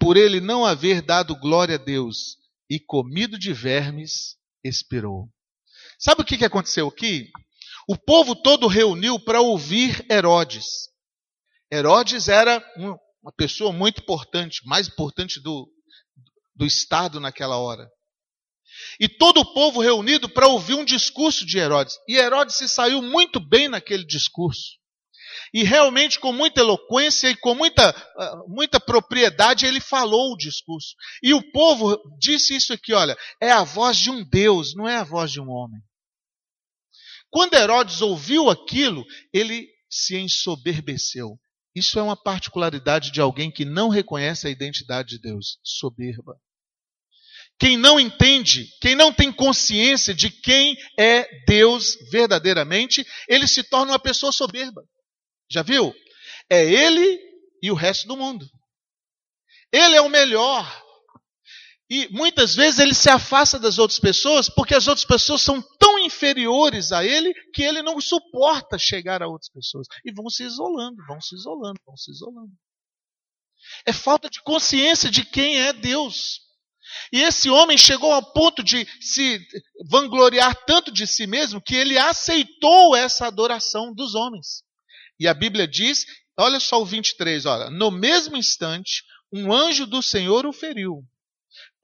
por 0.00 0.16
ele 0.16 0.40
não 0.40 0.64
haver 0.64 1.00
dado 1.00 1.38
glória 1.38 1.76
a 1.76 1.78
Deus, 1.78 2.38
e 2.68 2.80
comido 2.80 3.38
de 3.38 3.52
vermes, 3.52 4.36
expirou. 4.64 5.28
Sabe 5.96 6.22
o 6.22 6.24
que 6.24 6.44
aconteceu 6.44 6.88
aqui? 6.88 7.30
O 7.88 7.96
povo 7.96 8.34
todo 8.34 8.66
reuniu 8.66 9.20
para 9.20 9.40
ouvir 9.40 10.04
Herodes. 10.10 10.64
Herodes 11.72 12.26
era 12.26 12.60
um, 12.76 12.96
uma 13.26 13.32
pessoa 13.32 13.72
muito 13.72 14.00
importante, 14.00 14.64
mais 14.64 14.86
importante 14.86 15.40
do, 15.40 15.68
do 16.54 16.64
Estado 16.64 17.18
naquela 17.18 17.56
hora. 17.56 17.90
E 19.00 19.08
todo 19.08 19.40
o 19.40 19.52
povo 19.52 19.80
reunido 19.80 20.28
para 20.28 20.46
ouvir 20.46 20.74
um 20.74 20.84
discurso 20.84 21.44
de 21.44 21.58
Herodes. 21.58 21.98
E 22.06 22.16
Herodes 22.16 22.54
se 22.54 22.68
saiu 22.68 23.02
muito 23.02 23.40
bem 23.40 23.68
naquele 23.68 24.06
discurso. 24.06 24.76
E 25.52 25.64
realmente, 25.64 26.20
com 26.20 26.32
muita 26.32 26.60
eloquência 26.60 27.28
e 27.28 27.36
com 27.36 27.52
muita, 27.56 27.90
ah, 28.16 28.44
muita 28.46 28.78
propriedade, 28.78 29.66
ele 29.66 29.80
falou 29.80 30.32
o 30.32 30.36
discurso. 30.36 30.94
E 31.20 31.34
o 31.34 31.50
povo 31.50 32.00
disse 32.20 32.54
isso 32.54 32.72
aqui: 32.72 32.92
olha, 32.94 33.16
é 33.42 33.50
a 33.50 33.64
voz 33.64 33.96
de 33.96 34.08
um 34.08 34.24
Deus, 34.24 34.72
não 34.76 34.88
é 34.88 34.96
a 34.98 35.04
voz 35.04 35.32
de 35.32 35.40
um 35.40 35.50
homem. 35.50 35.80
Quando 37.28 37.54
Herodes 37.54 38.02
ouviu 38.02 38.48
aquilo, 38.50 39.04
ele 39.32 39.68
se 39.90 40.16
ensoberbeceu. 40.16 41.36
Isso 41.76 41.98
é 41.98 42.02
uma 42.02 42.16
particularidade 42.16 43.10
de 43.10 43.20
alguém 43.20 43.50
que 43.50 43.66
não 43.66 43.90
reconhece 43.90 44.46
a 44.46 44.50
identidade 44.50 45.10
de 45.10 45.20
Deus, 45.20 45.58
soberba. 45.62 46.40
Quem 47.58 47.76
não 47.76 48.00
entende, 48.00 48.66
quem 48.80 48.94
não 48.94 49.12
tem 49.12 49.30
consciência 49.30 50.14
de 50.14 50.30
quem 50.30 50.74
é 50.98 51.28
Deus 51.44 51.98
verdadeiramente, 52.10 53.06
ele 53.28 53.46
se 53.46 53.62
torna 53.62 53.92
uma 53.92 53.98
pessoa 53.98 54.32
soberba. 54.32 54.82
Já 55.50 55.62
viu? 55.62 55.94
É 56.48 56.64
ele 56.64 57.20
e 57.62 57.70
o 57.70 57.74
resto 57.74 58.08
do 58.08 58.16
mundo. 58.16 58.48
Ele 59.70 59.96
é 59.96 60.00
o 60.00 60.08
melhor. 60.08 60.85
E 61.88 62.08
muitas 62.08 62.54
vezes 62.54 62.80
ele 62.80 62.94
se 62.94 63.08
afasta 63.08 63.60
das 63.60 63.78
outras 63.78 64.00
pessoas 64.00 64.48
porque 64.48 64.74
as 64.74 64.88
outras 64.88 65.06
pessoas 65.06 65.42
são 65.42 65.62
tão 65.78 65.98
inferiores 66.00 66.90
a 66.90 67.04
ele 67.04 67.32
que 67.54 67.62
ele 67.62 67.80
não 67.80 68.00
suporta 68.00 68.76
chegar 68.76 69.22
a 69.22 69.28
outras 69.28 69.48
pessoas. 69.48 69.86
E 70.04 70.12
vão 70.12 70.28
se 70.28 70.42
isolando, 70.42 70.96
vão 71.06 71.20
se 71.20 71.36
isolando, 71.36 71.80
vão 71.86 71.96
se 71.96 72.10
isolando. 72.10 72.50
É 73.86 73.92
falta 73.92 74.28
de 74.28 74.42
consciência 74.42 75.08
de 75.08 75.24
quem 75.24 75.60
é 75.60 75.72
Deus. 75.72 76.40
E 77.12 77.22
esse 77.22 77.48
homem 77.48 77.78
chegou 77.78 78.12
ao 78.12 78.32
ponto 78.32 78.64
de 78.64 78.84
se 79.00 79.40
vangloriar 79.88 80.56
tanto 80.66 80.90
de 80.90 81.06
si 81.06 81.26
mesmo 81.26 81.60
que 81.60 81.74
ele 81.74 81.96
aceitou 81.96 82.96
essa 82.96 83.26
adoração 83.26 83.94
dos 83.94 84.14
homens. 84.16 84.64
E 85.20 85.28
a 85.28 85.34
Bíblia 85.34 85.68
diz, 85.68 86.04
olha 86.36 86.58
só 86.58 86.82
o 86.82 86.84
23, 86.84 87.46
olha, 87.46 87.70
no 87.70 87.92
mesmo 87.92 88.36
instante, 88.36 89.04
um 89.32 89.52
anjo 89.52 89.86
do 89.86 90.02
Senhor 90.02 90.46
o 90.46 90.52
feriu 90.52 91.04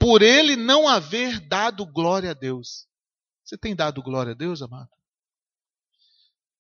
por 0.03 0.21
ele 0.21 0.57
não 0.57 0.89
haver 0.89 1.39
dado 1.39 1.87
glória 1.87 2.33
a 2.33 2.35
Deus. 2.35 2.89
Você 3.45 3.57
tem 3.57 3.73
dado 3.73 4.03
glória 4.03 4.33
a 4.33 4.35
Deus, 4.35 4.61
amado? 4.61 4.91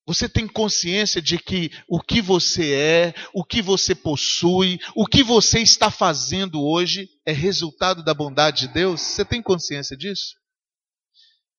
Você 0.07 0.29
tem 0.29 0.47
consciência 0.47 1.21
de 1.21 1.41
que 1.41 1.69
o 1.89 2.01
que 2.01 2.23
você 2.23 2.73
é, 2.73 3.15
o 3.35 3.45
que 3.45 3.61
você 3.61 3.97
possui, 3.97 4.79
o 4.95 5.05
que 5.09 5.25
você 5.25 5.59
está 5.59 5.91
fazendo 5.91 6.63
hoje 6.63 7.09
é 7.27 7.33
resultado 7.33 8.05
da 8.05 8.15
bondade 8.15 8.69
de 8.69 8.75
Deus? 8.75 9.01
Você 9.01 9.25
tem 9.25 9.43
consciência 9.43 9.97
disso? 9.97 10.37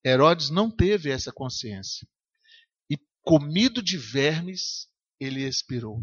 Herodes 0.05 0.49
não 0.49 0.73
teve 0.73 1.11
essa 1.11 1.33
consciência. 1.33 2.07
E 2.89 2.95
comido 3.23 3.83
de 3.83 3.97
vermes, 3.97 4.87
ele 5.19 5.45
expirou. 5.45 6.01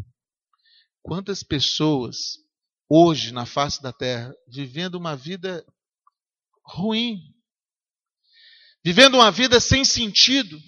Quantas 1.01 1.41
pessoas 1.41 2.37
hoje 2.93 3.31
na 3.31 3.45
face 3.45 3.81
da 3.81 3.93
terra, 3.93 4.35
vivendo 4.49 4.95
uma 4.95 5.15
vida 5.15 5.65
ruim, 6.65 7.21
vivendo 8.83 9.15
uma 9.15 9.31
vida 9.31 9.61
sem 9.61 9.85
sentido. 9.85 10.61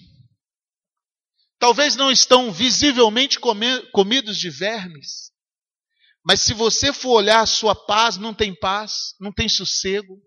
Talvez 1.58 1.96
não 1.96 2.10
estão 2.10 2.50
visivelmente 2.50 3.38
comidos 3.92 4.38
de 4.38 4.48
vermes, 4.48 5.32
mas 6.24 6.40
se 6.40 6.54
você 6.54 6.94
for 6.94 7.10
olhar 7.10 7.40
a 7.40 7.46
sua 7.46 7.74
paz, 7.74 8.16
não 8.16 8.32
tem 8.32 8.58
paz, 8.58 9.14
não 9.20 9.30
tem 9.30 9.46
sossego. 9.46 10.18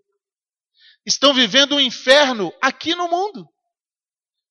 Estão 1.04 1.34
vivendo 1.34 1.78
um 1.78 1.80
inferno 1.80 2.54
aqui 2.62 2.94
no 2.94 3.10
mundo, 3.10 3.50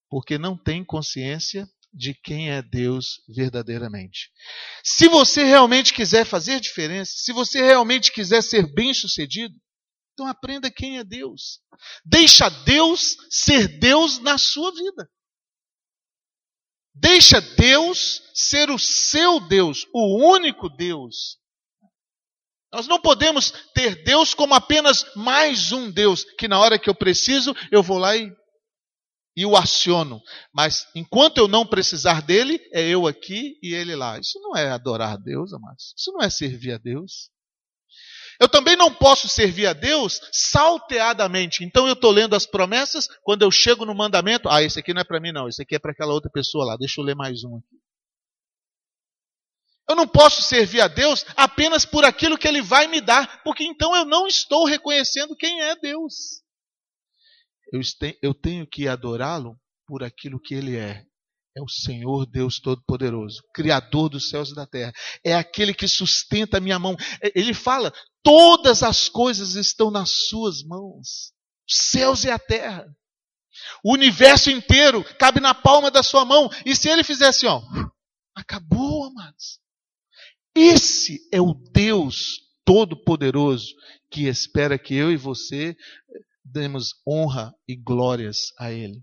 porque 0.09 0.37
não 0.37 0.59
tem 0.59 0.85
consciência 0.85 1.69
de 1.97 2.15
quem 2.15 2.51
é 2.51 2.61
Deus 2.61 3.23
verdadeiramente. 3.27 4.31
Se 4.85 5.09
você 5.09 5.43
realmente 5.45 5.95
quiser 5.95 6.27
fazer 6.27 6.61
diferença, 6.61 7.13
se 7.17 7.33
você 7.33 7.63
realmente 7.63 8.13
quiser 8.13 8.43
ser 8.43 8.73
bem-sucedido, 8.75 9.55
então 10.13 10.27
aprenda 10.27 10.71
quem 10.71 10.99
é 10.99 11.05
Deus. 11.05 11.61
Deixa 12.05 12.49
Deus 12.49 13.17
ser 13.31 13.79
Deus 13.79 14.19
na 14.19 14.37
sua 14.37 14.73
vida. 14.73 15.09
Deixa 16.95 17.41
Deus 17.41 18.23
ser 18.35 18.71
o 18.71 18.79
seu 18.79 19.41
Deus, 19.41 19.87
o 19.93 20.33
único 20.33 20.69
Deus. 20.69 21.39
Nós 22.73 22.87
não 22.87 23.01
podemos 23.01 23.51
ter 23.75 24.03
Deus 24.05 24.35
como 24.35 24.55
apenas 24.55 25.05
mais 25.15 25.73
um 25.73 25.91
Deus, 25.91 26.25
que 26.39 26.49
na 26.49 26.59
hora 26.59 26.79
que 26.79 26.91
eu 26.91 26.95
preciso, 26.95 27.55
eu 27.71 27.83
vou 27.83 27.99
lá 27.99 28.17
e 28.17 28.31
e 29.37 29.45
o 29.45 29.57
aciono. 29.57 30.23
Mas 30.53 30.89
enquanto 30.95 31.37
eu 31.37 31.47
não 31.47 31.67
precisar 31.67 32.23
dele, 32.23 32.59
é 32.73 32.83
eu 32.83 33.07
aqui 33.07 33.59
e 33.63 33.75
ele 33.75 33.95
lá. 33.95 34.19
Isso 34.19 34.41
não 34.41 34.57
é 34.57 34.71
adorar 34.71 35.13
a 35.13 35.17
Deus, 35.17 35.53
amados. 35.53 35.95
Isso 35.97 36.11
não 36.13 36.23
é 36.23 36.31
servir 36.31 36.73
a 36.73 36.79
Deus. 36.79 37.31
Eu 38.41 38.49
também 38.49 38.77
não 38.77 38.93
posso 38.93 39.29
servir 39.29 39.67
a 39.67 39.73
Deus 39.73 40.21
salteadamente. 40.33 41.65
Então 41.65 41.87
eu 41.87 41.93
estou 41.93 42.11
lendo 42.11 42.35
as 42.35 42.47
promessas, 42.47 43.09
quando 43.23 43.43
eu 43.43 43.51
chego 43.51 43.85
no 43.85 43.95
mandamento, 43.95 44.49
ah, 44.49 44.63
esse 44.63 44.79
aqui 44.79 44.93
não 44.95 45.01
é 45.01 45.05
para 45.05 45.21
mim, 45.21 45.33
não, 45.33 45.49
esse 45.49 45.63
aqui 45.63 45.75
é 45.75 45.79
para 45.79 45.93
aquela 45.93 46.13
outra 46.13 46.31
pessoa 46.31 46.65
lá. 46.65 46.77
Deixa 46.77 47.01
eu 47.01 47.05
ler 47.05 47.15
mais 47.15 47.45
um 47.45 47.57
aqui. 47.57 47.77
Eu 49.89 49.95
não 49.95 50.07
posso 50.07 50.43
servir 50.43 50.81
a 50.81 50.89
Deus 50.89 51.25
apenas 51.37 51.85
por 51.85 52.05
aquilo 52.05 52.37
que 52.37 52.49
Ele 52.49 52.61
vai 52.61 52.89
me 52.89 53.01
dar, 53.01 53.43
porque 53.45 53.63
então 53.63 53.95
eu 53.95 54.05
não 54.05 54.27
estou 54.27 54.65
reconhecendo 54.65 55.37
quem 55.37 55.61
é 55.63 55.77
Deus 55.77 56.45
eu 58.23 58.35
tenho 58.35 58.67
que 58.67 58.89
adorá-lo 58.89 59.57
por 59.87 60.03
aquilo 60.03 60.41
que 60.41 60.55
ele 60.55 60.77
é. 60.77 61.05
É 61.57 61.63
o 61.63 61.69
Senhor 61.69 62.27
Deus 62.27 62.61
Todo-Poderoso, 62.61 63.43
Criador 63.55 64.11
dos 64.11 64.29
céus 64.29 64.51
e 64.51 64.55
da 64.55 64.67
terra. 64.67 64.93
É 65.25 65.35
aquele 65.35 65.73
que 65.73 65.89
sustenta 65.89 66.59
a 66.59 66.61
minha 66.61 66.79
mão. 66.79 66.95
É, 67.23 67.33
ele 67.35 67.55
fala: 67.55 67.91
todas 68.23 68.83
as 68.83 69.09
coisas 69.09 69.55
estão 69.55 69.91
nas 69.91 70.11
suas 70.29 70.63
mãos, 70.63 71.33
os 71.67 71.77
céus 71.91 72.25
e 72.25 72.31
a 72.31 72.39
terra. 72.39 72.87
O 73.83 73.95
universo 73.95 74.51
inteiro 74.51 75.03
cabe 75.19 75.41
na 75.41 75.55
palma 75.55 75.91
da 75.91 76.03
sua 76.03 76.27
mão. 76.27 76.51
E 76.67 76.77
se 76.77 76.91
ele 76.91 77.03
fizesse, 77.03 77.47
ó, 77.47 77.63
acabou, 78.35 79.07
amados. 79.07 79.59
Esse 80.55 81.27
é 81.33 81.41
o 81.41 81.55
Deus 81.73 82.41
Todo-Poderoso 82.67 83.75
que 84.11 84.27
espera 84.27 84.79
que 84.79 84.95
eu 84.95 85.11
e 85.11 85.17
você 85.17 85.75
demos 86.53 86.95
honra 87.07 87.53
e 87.69 87.77
glórias 87.77 88.53
a 88.59 88.71
Ele. 88.73 89.03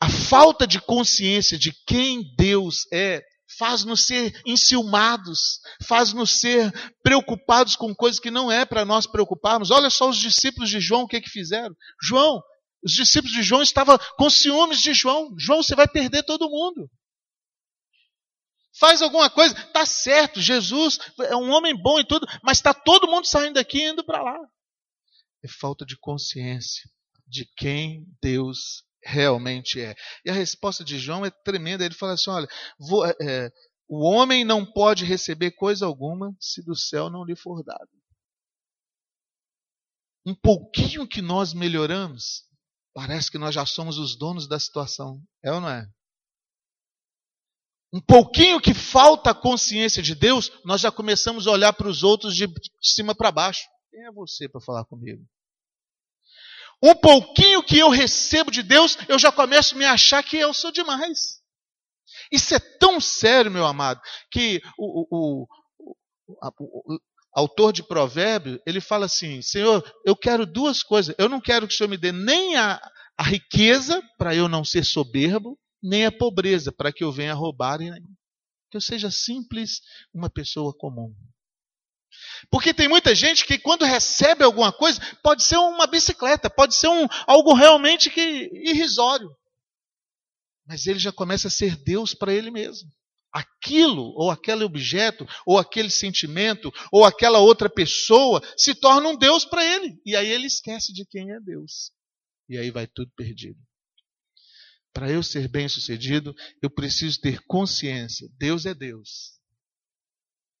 A 0.00 0.08
falta 0.08 0.66
de 0.66 0.80
consciência 0.80 1.58
de 1.58 1.72
quem 1.86 2.22
Deus 2.36 2.86
é 2.92 3.22
faz-nos 3.58 4.04
ser 4.04 4.40
enciumados, 4.44 5.60
faz-nos 5.84 6.40
ser 6.40 6.72
preocupados 7.02 7.76
com 7.76 7.94
coisas 7.94 8.20
que 8.20 8.30
não 8.30 8.50
é 8.50 8.64
para 8.64 8.84
nós 8.84 9.06
preocuparmos. 9.06 9.70
Olha 9.70 9.88
só 9.88 10.08
os 10.08 10.18
discípulos 10.18 10.68
de 10.68 10.80
João, 10.80 11.02
o 11.02 11.08
que, 11.08 11.20
que 11.20 11.30
fizeram? 11.30 11.74
João, 12.02 12.42
os 12.82 12.92
discípulos 12.92 13.32
de 13.32 13.42
João 13.42 13.62
estavam 13.62 13.98
com 14.18 14.28
ciúmes 14.28 14.80
de 14.80 14.92
João. 14.92 15.34
João, 15.38 15.62
você 15.62 15.74
vai 15.74 15.88
perder 15.88 16.24
todo 16.24 16.50
mundo. 16.50 16.90
Faz 18.78 19.00
alguma 19.00 19.30
coisa, 19.30 19.54
tá 19.72 19.86
certo, 19.86 20.38
Jesus 20.38 20.98
é 21.20 21.34
um 21.34 21.50
homem 21.50 21.74
bom 21.74 21.98
e 21.98 22.06
tudo, 22.06 22.26
mas 22.42 22.58
está 22.58 22.74
todo 22.74 23.08
mundo 23.08 23.26
saindo 23.26 23.54
daqui 23.54 23.78
e 23.78 23.88
indo 23.88 24.04
para 24.04 24.22
lá. 24.22 24.36
É 25.44 25.48
falta 25.48 25.84
de 25.84 25.96
consciência 25.98 26.90
de 27.26 27.44
quem 27.56 28.06
Deus 28.22 28.84
realmente 29.02 29.80
é. 29.80 29.94
E 30.24 30.30
a 30.30 30.32
resposta 30.32 30.84
de 30.84 30.98
João 30.98 31.24
é 31.24 31.30
tremenda. 31.30 31.84
Ele 31.84 31.94
fala 31.94 32.12
assim: 32.14 32.30
olha, 32.30 32.48
vou, 32.78 33.06
é, 33.06 33.14
é, 33.20 33.52
o 33.88 34.04
homem 34.04 34.44
não 34.44 34.64
pode 34.64 35.04
receber 35.04 35.52
coisa 35.52 35.86
alguma 35.86 36.34
se 36.40 36.62
do 36.62 36.76
céu 36.76 37.08
não 37.08 37.24
lhe 37.24 37.36
for 37.36 37.62
dado. 37.62 37.90
Um 40.24 40.34
pouquinho 40.34 41.06
que 41.06 41.22
nós 41.22 41.54
melhoramos, 41.54 42.44
parece 42.92 43.30
que 43.30 43.38
nós 43.38 43.54
já 43.54 43.64
somos 43.64 43.96
os 43.96 44.16
donos 44.18 44.48
da 44.48 44.58
situação. 44.58 45.22
É 45.42 45.52
ou 45.52 45.60
não 45.60 45.68
é? 45.68 45.88
Um 47.92 48.00
pouquinho 48.00 48.60
que 48.60 48.74
falta 48.74 49.30
a 49.30 49.34
consciência 49.34 50.02
de 50.02 50.14
Deus, 50.16 50.50
nós 50.64 50.80
já 50.80 50.90
começamos 50.90 51.46
a 51.46 51.52
olhar 51.52 51.72
para 51.72 51.88
os 51.88 52.02
outros 52.02 52.34
de 52.34 52.48
cima 52.82 53.14
para 53.14 53.30
baixo. 53.30 53.62
Quem 53.96 54.04
é 54.04 54.12
você 54.12 54.46
para 54.46 54.60
falar 54.60 54.84
comigo? 54.84 55.26
Um 56.82 56.94
pouquinho 56.94 57.62
que 57.62 57.78
eu 57.78 57.88
recebo 57.88 58.50
de 58.50 58.62
Deus, 58.62 58.94
eu 59.08 59.18
já 59.18 59.32
começo 59.32 59.74
a 59.74 59.78
me 59.78 59.86
achar 59.86 60.22
que 60.22 60.36
eu 60.36 60.52
sou 60.52 60.70
demais. 60.70 61.40
Isso 62.30 62.54
é 62.54 62.58
tão 62.78 63.00
sério, 63.00 63.50
meu 63.50 63.64
amado, 63.64 63.98
que 64.30 64.60
o, 64.76 65.06
o, 65.16 65.48
o, 65.78 66.36
a, 66.42 66.52
o 66.60 66.98
autor 67.32 67.72
de 67.72 67.82
provérbio, 67.82 68.60
ele 68.66 68.82
fala 68.82 69.06
assim, 69.06 69.40
Senhor, 69.40 69.82
eu 70.04 70.14
quero 70.14 70.44
duas 70.44 70.82
coisas. 70.82 71.14
Eu 71.18 71.30
não 71.30 71.40
quero 71.40 71.66
que 71.66 71.72
o 71.72 71.76
Senhor 71.78 71.88
me 71.88 71.96
dê 71.96 72.12
nem 72.12 72.54
a, 72.54 72.78
a 73.16 73.22
riqueza, 73.22 74.02
para 74.18 74.34
eu 74.34 74.46
não 74.46 74.62
ser 74.62 74.84
soberbo, 74.84 75.58
nem 75.82 76.04
a 76.04 76.12
pobreza, 76.12 76.70
para 76.70 76.92
que 76.92 77.02
eu 77.02 77.10
venha 77.10 77.32
roubar 77.32 77.78
que 77.78 78.76
eu 78.76 78.80
seja 78.82 79.10
simples, 79.10 79.80
uma 80.12 80.28
pessoa 80.28 80.76
comum. 80.76 81.14
Porque 82.50 82.74
tem 82.74 82.88
muita 82.88 83.14
gente 83.14 83.44
que 83.46 83.58
quando 83.58 83.84
recebe 83.84 84.44
alguma 84.44 84.72
coisa, 84.72 85.00
pode 85.22 85.42
ser 85.42 85.56
uma 85.56 85.86
bicicleta, 85.86 86.50
pode 86.50 86.74
ser 86.74 86.88
um, 86.88 87.06
algo 87.26 87.54
realmente 87.54 88.10
que 88.10 88.50
irrisório. 88.52 89.30
Mas 90.66 90.86
ele 90.86 90.98
já 90.98 91.12
começa 91.12 91.48
a 91.48 91.50
ser 91.50 91.76
Deus 91.76 92.14
para 92.14 92.32
ele 92.32 92.50
mesmo. 92.50 92.90
Aquilo, 93.32 94.12
ou 94.16 94.30
aquele 94.30 94.64
objeto, 94.64 95.26
ou 95.44 95.58
aquele 95.58 95.90
sentimento, 95.90 96.72
ou 96.90 97.04
aquela 97.04 97.38
outra 97.38 97.68
pessoa 97.68 98.42
se 98.56 98.74
torna 98.74 99.08
um 99.08 99.16
Deus 99.16 99.44
para 99.44 99.64
ele. 99.64 100.00
E 100.04 100.16
aí 100.16 100.28
ele 100.28 100.46
esquece 100.46 100.92
de 100.92 101.04
quem 101.04 101.32
é 101.32 101.40
Deus. 101.40 101.92
E 102.48 102.56
aí 102.56 102.70
vai 102.70 102.86
tudo 102.86 103.10
perdido. 103.16 103.58
Para 104.92 105.10
eu 105.10 105.22
ser 105.22 105.48
bem 105.48 105.68
sucedido, 105.68 106.34
eu 106.62 106.70
preciso 106.70 107.20
ter 107.20 107.40
consciência: 107.46 108.28
Deus 108.38 108.64
é 108.64 108.74
Deus. 108.74 109.35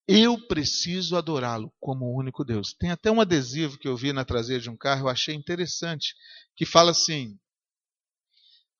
Eu 0.08 0.38
preciso 0.46 1.16
adorá-lo 1.16 1.72
como 1.80 2.04
o 2.04 2.16
único 2.16 2.44
Deus. 2.44 2.72
Tem 2.72 2.90
até 2.90 3.10
um 3.10 3.20
adesivo 3.20 3.78
que 3.78 3.88
eu 3.88 3.96
vi 3.96 4.12
na 4.12 4.24
traseira 4.24 4.62
de 4.62 4.70
um 4.70 4.76
carro, 4.76 5.02
eu 5.02 5.08
achei 5.08 5.34
interessante, 5.34 6.14
que 6.54 6.64
fala 6.64 6.92
assim: 6.92 7.36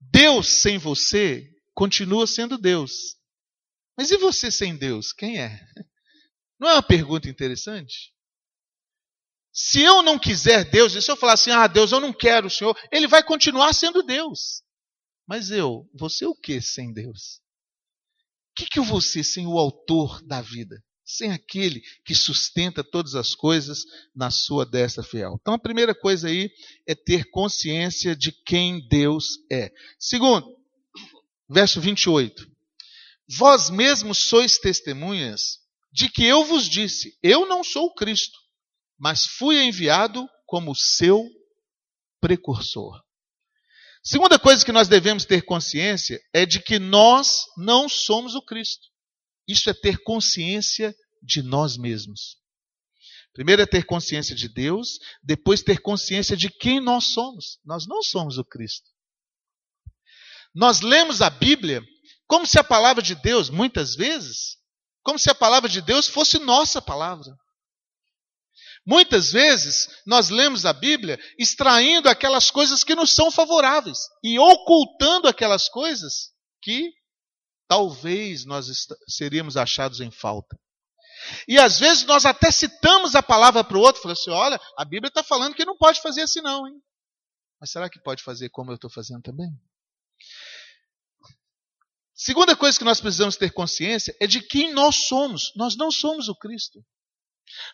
Deus 0.00 0.46
sem 0.48 0.78
você 0.78 1.50
continua 1.74 2.26
sendo 2.26 2.56
Deus. 2.56 3.16
Mas 3.96 4.10
e 4.10 4.16
você 4.16 4.50
sem 4.50 4.76
Deus? 4.76 5.12
Quem 5.12 5.40
é? 5.40 5.60
Não 6.58 6.68
é 6.68 6.74
uma 6.74 6.82
pergunta 6.82 7.28
interessante? 7.28 8.14
Se 9.52 9.80
eu 9.80 10.02
não 10.02 10.18
quiser 10.18 10.68
Deus, 10.70 10.94
e 10.94 11.00
se 11.00 11.10
eu 11.10 11.16
falar 11.16 11.32
assim, 11.32 11.50
ah, 11.50 11.66
Deus, 11.66 11.90
eu 11.90 11.98
não 11.98 12.12
quero 12.12 12.46
o 12.46 12.50
Senhor, 12.50 12.78
ele 12.92 13.06
vai 13.06 13.22
continuar 13.22 13.72
sendo 13.72 14.02
Deus. 14.02 14.62
Mas 15.26 15.50
eu, 15.50 15.88
você 15.94 16.26
o 16.26 16.34
que 16.34 16.60
sem 16.60 16.92
Deus? 16.92 17.40
O 18.50 18.54
que, 18.54 18.66
que 18.66 18.78
eu 18.78 18.84
vou 18.84 19.00
ser 19.00 19.24
sem 19.24 19.46
o 19.46 19.58
autor 19.58 20.22
da 20.22 20.42
vida? 20.42 20.82
Sem 21.06 21.30
aquele 21.30 21.80
que 22.04 22.16
sustenta 22.16 22.82
todas 22.82 23.14
as 23.14 23.32
coisas 23.32 23.84
na 24.14 24.28
sua 24.28 24.66
destra 24.66 25.04
fiel. 25.04 25.38
Então 25.40 25.54
a 25.54 25.58
primeira 25.58 25.94
coisa 25.94 26.26
aí 26.26 26.50
é 26.84 26.96
ter 26.96 27.30
consciência 27.30 28.16
de 28.16 28.32
quem 28.32 28.86
Deus 28.88 29.38
é. 29.50 29.70
Segundo, 30.00 30.52
verso 31.48 31.80
28. 31.80 32.44
Vós 33.28 33.70
mesmos 33.70 34.18
sois 34.18 34.58
testemunhas 34.58 35.60
de 35.92 36.08
que 36.08 36.24
eu 36.24 36.44
vos 36.44 36.68
disse: 36.68 37.16
Eu 37.22 37.46
não 37.46 37.62
sou 37.62 37.86
o 37.86 37.94
Cristo, 37.94 38.38
mas 38.98 39.24
fui 39.24 39.62
enviado 39.62 40.28
como 40.44 40.74
seu 40.74 41.24
precursor. 42.20 43.00
Segunda 44.02 44.38
coisa 44.38 44.64
que 44.64 44.72
nós 44.72 44.88
devemos 44.88 45.24
ter 45.24 45.42
consciência 45.42 46.20
é 46.32 46.46
de 46.46 46.60
que 46.60 46.78
nós 46.78 47.44
não 47.56 47.88
somos 47.88 48.34
o 48.34 48.42
Cristo. 48.42 48.86
Isso 49.46 49.70
é 49.70 49.74
ter 49.74 50.02
consciência 50.02 50.94
de 51.22 51.42
nós 51.42 51.76
mesmos. 51.76 52.36
Primeiro 53.32 53.62
é 53.62 53.66
ter 53.66 53.84
consciência 53.84 54.34
de 54.34 54.48
Deus, 54.48 54.98
depois 55.22 55.62
ter 55.62 55.80
consciência 55.80 56.36
de 56.36 56.48
quem 56.48 56.80
nós 56.80 57.12
somos. 57.12 57.58
Nós 57.64 57.86
não 57.86 58.02
somos 58.02 58.38
o 58.38 58.44
Cristo. 58.44 58.88
Nós 60.54 60.80
lemos 60.80 61.20
a 61.20 61.28
Bíblia 61.28 61.82
como 62.26 62.46
se 62.46 62.58
a 62.58 62.64
palavra 62.64 63.02
de 63.02 63.14
Deus, 63.14 63.50
muitas 63.50 63.94
vezes, 63.94 64.56
como 65.02 65.18
se 65.18 65.30
a 65.30 65.34
palavra 65.34 65.68
de 65.68 65.80
Deus 65.80 66.08
fosse 66.08 66.38
nossa 66.38 66.80
palavra. 66.80 67.36
Muitas 68.86 69.32
vezes 69.32 69.88
nós 70.06 70.30
lemos 70.30 70.64
a 70.64 70.72
Bíblia 70.72 71.18
extraindo 71.38 72.08
aquelas 72.08 72.50
coisas 72.50 72.82
que 72.82 72.94
nos 72.94 73.14
são 73.14 73.30
favoráveis 73.30 73.98
e 74.22 74.38
ocultando 74.38 75.28
aquelas 75.28 75.68
coisas 75.68 76.30
que 76.62 76.92
talvez 77.68 78.44
nós 78.44 78.66
seríamos 79.08 79.56
achados 79.56 80.00
em 80.00 80.10
falta. 80.10 80.58
E 81.48 81.58
às 81.58 81.78
vezes 81.78 82.04
nós 82.04 82.24
até 82.24 82.50
citamos 82.50 83.14
a 83.14 83.22
palavra 83.22 83.64
para 83.64 83.76
o 83.76 83.80
outro, 83.80 84.02
falando 84.02 84.18
assim: 84.18 84.30
olha, 84.30 84.60
a 84.76 84.84
Bíblia 84.84 85.08
está 85.08 85.22
falando 85.22 85.54
que 85.54 85.64
não 85.64 85.76
pode 85.76 86.00
fazer 86.00 86.22
assim, 86.22 86.40
não, 86.40 86.66
hein? 86.66 86.74
Mas 87.60 87.70
será 87.70 87.88
que 87.88 88.00
pode 88.00 88.22
fazer 88.22 88.50
como 88.50 88.70
eu 88.70 88.74
estou 88.74 88.90
fazendo 88.90 89.22
também? 89.22 89.50
Segunda 92.14 92.56
coisa 92.56 92.78
que 92.78 92.84
nós 92.84 93.00
precisamos 93.00 93.36
ter 93.36 93.50
consciência 93.50 94.16
é 94.20 94.26
de 94.26 94.40
quem 94.40 94.72
nós 94.72 95.06
somos. 95.06 95.52
Nós 95.54 95.76
não 95.76 95.90
somos 95.90 96.28
o 96.28 96.34
Cristo. 96.34 96.84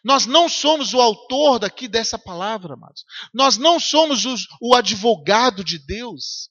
Nós 0.04 0.26
não 0.26 0.48
somos 0.48 0.92
o 0.94 1.00
autor 1.00 1.58
daqui 1.58 1.88
dessa 1.88 2.18
palavra, 2.18 2.74
amados. 2.74 3.04
Nós 3.32 3.56
não 3.56 3.78
somos 3.78 4.24
os, 4.24 4.46
o 4.60 4.74
advogado 4.74 5.64
de 5.64 5.78
Deus. 5.78 6.50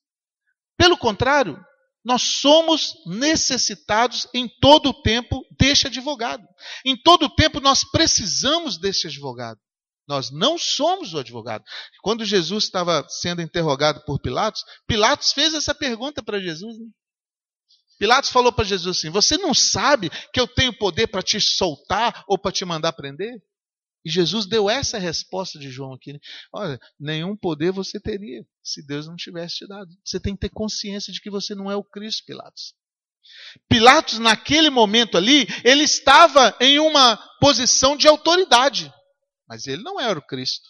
Pelo 0.78 0.98
contrário, 0.98 1.64
nós 2.04 2.22
somos 2.22 2.94
necessitados 3.06 4.28
em 4.34 4.48
todo 4.60 4.90
o 4.90 5.02
tempo 5.02 5.46
deste 5.60 5.88
advogado. 5.88 6.44
Em 6.86 6.96
todo 6.96 7.26
o 7.26 7.36
tempo 7.36 7.60
nós 7.60 7.84
precisamos 7.92 8.80
desse 8.80 9.08
advogado. 9.08 9.60
Nós 10.08 10.32
não 10.32 10.58
somos 10.58 11.14
o 11.14 11.20
advogado. 11.20 11.64
Quando 12.02 12.26
Jesus 12.26 12.66
estava 12.66 13.06
sendo 13.08 13.42
interrogado 13.42 14.04
por 14.04 14.20
Pilatos, 14.20 14.64
Pilatos 14.88 15.32
fez 15.32 15.54
essa 15.54 15.76
pergunta 15.76 16.24
para 16.24 16.40
Jesus. 16.40 16.78
Né? 16.80 16.86
Pilatos 18.00 18.32
falou 18.32 18.52
para 18.52 18.66
Jesus 18.66 18.98
assim: 18.98 19.10
Você 19.12 19.38
não 19.38 19.54
sabe 19.54 20.10
que 20.34 20.40
eu 20.40 20.48
tenho 20.48 20.76
poder 20.78 21.08
para 21.08 21.22
te 21.22 21.40
soltar 21.40 22.24
ou 22.28 22.38
para 22.38 22.52
te 22.52 22.66
mandar 22.66 22.94
prender? 22.94 23.32
E 24.04 24.10
Jesus 24.10 24.46
deu 24.46 24.70
essa 24.70 24.98
resposta 24.98 25.60
de 25.60 25.70
João 25.70 25.94
aqui. 25.94 26.14
Né? 26.14 26.20
Olha, 26.54 26.80
nenhum 27.00 27.36
poder 27.36 27.72
você 27.72 28.00
teria 28.00 28.46
se 28.64 28.86
Deus 28.86 29.08
não 29.08 29.16
tivesse 29.16 29.58
te 29.58 29.68
dado. 29.68 29.90
Você 30.04 30.20
tem 30.20 30.34
que 30.34 30.42
ter 30.42 30.50
consciência 30.50 31.14
de 31.14 31.22
que 31.22 31.30
você 31.30 31.54
não 31.54 31.70
é 31.70 31.76
o 31.76 31.84
Cristo, 31.84 32.26
Pilatos. 32.26 32.74
Pilatos, 33.70 34.20
naquele 34.20 34.70
momento 34.70 35.18
ali, 35.18 35.48
ele 35.64 35.84
estava 35.84 36.56
em 36.60 36.80
uma 36.80 37.18
posição 37.40 37.96
de 37.96 38.08
autoridade, 38.08 38.92
mas 39.48 39.68
ele 39.68 39.84
não 39.84 40.00
era 40.00 40.18
o 40.18 40.26
Cristo. 40.26 40.70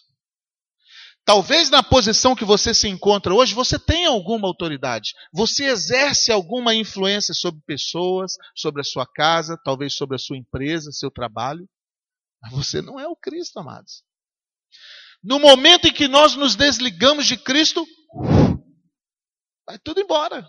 Talvez 1.24 1.70
na 1.70 1.82
posição 1.82 2.34
que 2.34 2.44
você 2.44 2.74
se 2.74 2.88
encontra 2.88 3.32
hoje, 3.32 3.54
você 3.54 3.78
tenha 3.78 4.08
alguma 4.08 4.48
autoridade. 4.48 5.12
Você 5.32 5.66
exerce 5.66 6.32
alguma 6.32 6.74
influência 6.74 7.32
sobre 7.32 7.62
pessoas, 7.64 8.32
sobre 8.56 8.80
a 8.80 8.84
sua 8.84 9.06
casa, 9.06 9.56
talvez 9.64 9.94
sobre 9.94 10.16
a 10.16 10.18
sua 10.18 10.36
empresa, 10.36 10.90
seu 10.90 11.10
trabalho. 11.10 11.68
Você 12.50 12.82
não 12.82 12.98
é 12.98 13.06
o 13.06 13.16
Cristo, 13.16 13.58
amados. 13.58 14.02
No 15.22 15.38
momento 15.38 15.86
em 15.86 15.92
que 15.92 16.08
nós 16.08 16.34
nos 16.34 16.56
desligamos 16.56 17.26
de 17.26 17.36
Cristo, 17.36 17.86
vai 19.66 19.78
tudo 19.78 20.00
embora. 20.00 20.44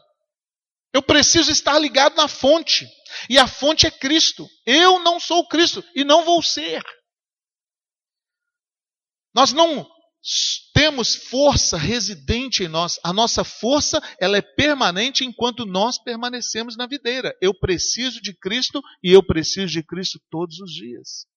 Eu 0.93 1.01
preciso 1.01 1.51
estar 1.51 1.77
ligado 1.77 2.15
na 2.15 2.27
fonte. 2.27 2.87
E 3.29 3.37
a 3.37 3.47
fonte 3.47 3.85
é 3.85 3.91
Cristo. 3.91 4.47
Eu 4.65 4.99
não 4.99 5.19
sou 5.19 5.47
Cristo 5.47 5.83
e 5.95 6.03
não 6.03 6.23
vou 6.25 6.41
ser. 6.41 6.83
Nós 9.33 9.51
não 9.51 9.87
temos 10.73 11.15
força 11.15 11.77
residente 11.77 12.63
em 12.63 12.67
nós. 12.67 12.99
A 13.03 13.11
nossa 13.11 13.43
força, 13.43 14.01
ela 14.19 14.37
é 14.37 14.41
permanente 14.41 15.25
enquanto 15.25 15.65
nós 15.65 16.01
permanecemos 16.01 16.77
na 16.77 16.87
videira. 16.87 17.35
Eu 17.41 17.53
preciso 17.53 18.21
de 18.21 18.33
Cristo 18.37 18.81
e 19.03 19.11
eu 19.11 19.25
preciso 19.25 19.67
de 19.67 19.83
Cristo 19.83 20.19
todos 20.29 20.59
os 20.59 20.71
dias. 20.71 21.27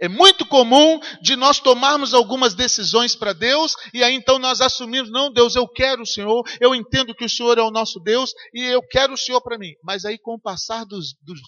É 0.00 0.08
muito 0.08 0.46
comum 0.46 1.00
de 1.22 1.36
nós 1.36 1.60
tomarmos 1.60 2.14
algumas 2.14 2.54
decisões 2.54 3.14
para 3.14 3.32
Deus 3.32 3.74
e 3.92 4.02
aí 4.02 4.14
então 4.14 4.38
nós 4.38 4.60
assumimos, 4.60 5.10
não, 5.10 5.32
Deus, 5.32 5.54
eu 5.54 5.68
quero 5.68 6.02
o 6.02 6.06
Senhor, 6.06 6.42
eu 6.60 6.74
entendo 6.74 7.14
que 7.14 7.24
o 7.24 7.28
Senhor 7.28 7.58
é 7.58 7.62
o 7.62 7.70
nosso 7.70 8.00
Deus 8.00 8.32
e 8.52 8.62
eu 8.62 8.82
quero 8.82 9.14
o 9.14 9.18
Senhor 9.18 9.40
para 9.40 9.58
mim. 9.58 9.72
Mas 9.82 10.04
aí 10.04 10.18
com 10.18 10.34
o 10.34 10.40
passar 10.40 10.84
dos, 10.84 11.14
dos, 11.22 11.40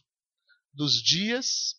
dos 0.73 0.93
dias, 1.03 1.75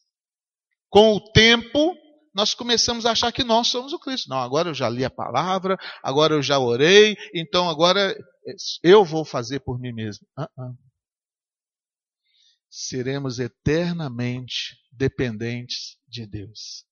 com 0.90 1.14
o 1.16 1.32
tempo, 1.32 1.96
nós 2.34 2.54
começamos 2.54 3.06
a 3.06 3.12
achar 3.12 3.32
que 3.32 3.44
nós 3.44 3.68
somos 3.68 3.94
o 3.94 4.00
Cristo. 4.00 4.30
Não, 4.30 4.38
agora 4.38 4.70
eu 4.70 4.74
já 4.74 4.90
li 4.90 5.04
a 5.04 5.10
palavra, 5.10 5.78
agora 6.04 6.36
eu 6.36 6.42
já 6.42 6.60
orei, 6.60 7.16
então 7.34 7.70
agora 7.70 8.16
eu 8.84 9.04
vou 9.04 9.26
fazer 9.26 9.60
por 9.62 9.80
mim 9.80 9.92
mesmo. 9.92 10.26
Uh 10.38 10.44
-uh. 10.44 10.87
Seremos 12.80 13.40
eternamente 13.40 14.78
dependentes 14.92 15.98
de 16.08 16.28
Deus. 16.28 16.86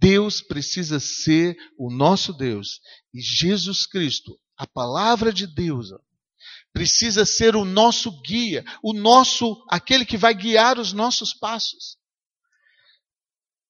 Deus 0.00 0.40
precisa 0.40 0.98
ser 0.98 1.58
o 1.78 1.90
nosso 1.92 2.32
Deus. 2.32 2.80
E 3.12 3.20
Jesus 3.20 3.86
Cristo, 3.86 4.40
a 4.56 4.66
palavra 4.66 5.30
de 5.30 5.46
Deus, 5.46 5.88
precisa 6.72 7.26
ser 7.26 7.54
o 7.54 7.66
nosso 7.66 8.10
guia, 8.22 8.64
o 8.82 8.94
nosso, 8.94 9.62
aquele 9.68 10.06
que 10.06 10.16
vai 10.16 10.32
guiar 10.32 10.78
os 10.78 10.94
nossos 10.94 11.34
passos. 11.34 11.98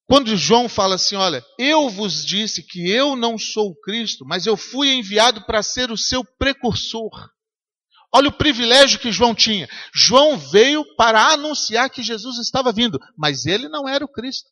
Quando 0.06 0.36
João 0.36 0.68
fala 0.68 0.94
assim, 0.94 1.16
olha, 1.16 1.44
eu 1.58 1.90
vos 1.90 2.24
disse 2.24 2.62
que 2.62 2.88
eu 2.88 3.16
não 3.16 3.36
sou 3.36 3.70
o 3.70 3.80
Cristo, 3.80 4.24
mas 4.24 4.46
eu 4.46 4.56
fui 4.56 4.92
enviado 4.92 5.44
para 5.46 5.64
ser 5.64 5.90
o 5.90 5.96
seu 5.96 6.24
precursor. 6.24 7.10
Olha 8.12 8.28
o 8.28 8.36
privilégio 8.36 8.98
que 8.98 9.12
João 9.12 9.34
tinha. 9.34 9.68
João 9.94 10.36
veio 10.36 10.84
para 10.96 11.32
anunciar 11.32 11.88
que 11.90 12.02
Jesus 12.02 12.38
estava 12.38 12.72
vindo, 12.72 12.98
mas 13.16 13.46
ele 13.46 13.68
não 13.68 13.88
era 13.88 14.04
o 14.04 14.10
Cristo. 14.12 14.50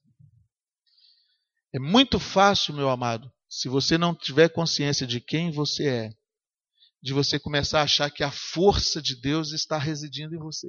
É 1.75 1.79
muito 1.79 2.21
fácil, 2.21 2.75
meu 2.75 2.89
amado, 2.89 3.31
se 3.49 3.69
você 3.69 3.99
não 3.99 4.15
tiver 4.15 4.49
consciência 4.49 5.07
de 5.07 5.21
quem 5.21 5.51
você 5.51 5.89
é, 5.89 6.11
de 7.03 7.13
você 7.13 7.39
começar 7.39 7.81
a 7.81 7.85
achar 7.85 8.11
que 8.11 8.25
a 8.25 8.31
força 8.31 9.03
de 9.03 9.21
Deus 9.21 9.53
está 9.53 9.77
residindo 9.77 10.35
em 10.35 10.39
você 10.39 10.69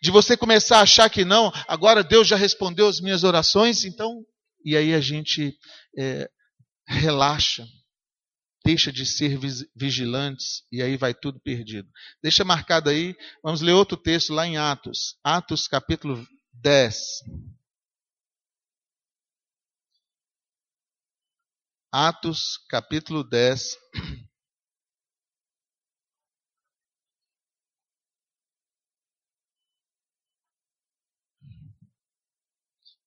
de 0.00 0.10
você 0.10 0.36
começar 0.36 0.78
a 0.78 0.82
achar 0.82 1.10
que 1.10 1.24
não, 1.24 1.52
agora 1.68 2.02
Deus 2.02 2.26
já 2.26 2.36
respondeu 2.36 2.88
as 2.88 3.00
minhas 3.00 3.22
orações, 3.22 3.84
então, 3.84 4.24
e 4.64 4.76
aí 4.76 4.94
a 4.94 5.00
gente 5.00 5.54
é, 5.98 6.28
relaxa, 6.86 7.66
deixa 8.64 8.92
de 8.92 9.06
ser 9.06 9.38
vigilantes 9.74 10.64
e 10.70 10.82
aí 10.82 10.96
vai 10.96 11.14
tudo 11.14 11.40
perdido. 11.40 11.88
Deixa 12.22 12.44
marcado 12.44 12.90
aí, 12.90 13.14
vamos 13.42 13.60
ler 13.60 13.72
outro 13.72 13.96
texto 13.96 14.32
lá 14.32 14.46
em 14.46 14.56
Atos, 14.56 15.18
Atos 15.24 15.66
capítulo 15.66 16.26
10. 16.54 16.96
Atos 21.92 22.58
capítulo 22.68 23.24
10. 23.24 23.76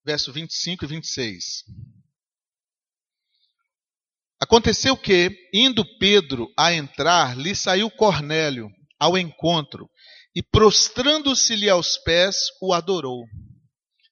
verso 0.05 0.33
25 0.33 0.83
e 0.83 0.87
26. 0.87 1.63
Aconteceu 4.43 4.97
que, 4.97 5.31
indo 5.53 5.85
Pedro 5.97 6.51
a 6.59 6.73
entrar, 6.73 7.37
lhe 7.37 7.55
saiu 7.55 7.89
Cornélio 7.89 8.69
ao 8.99 9.17
encontro 9.17 9.89
e, 10.35 10.43
prostrando-se-lhe 10.43 11.69
aos 11.69 11.97
pés, 11.97 12.35
o 12.61 12.73
adorou. 12.73 13.23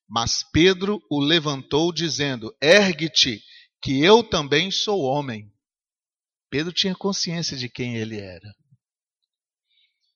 Mas 0.08 0.42
Pedro 0.54 1.02
o 1.12 1.20
levantou, 1.20 1.92
dizendo: 1.92 2.56
Ergue-te, 2.62 3.44
que 3.84 4.02
eu 4.02 4.24
também 4.24 4.72
sou 4.72 5.02
homem. 5.02 5.52
Pedro 6.50 6.72
tinha 6.72 6.96
consciência 6.96 7.58
de 7.58 7.68
quem 7.68 7.98
ele 7.98 8.18
era. 8.18 8.56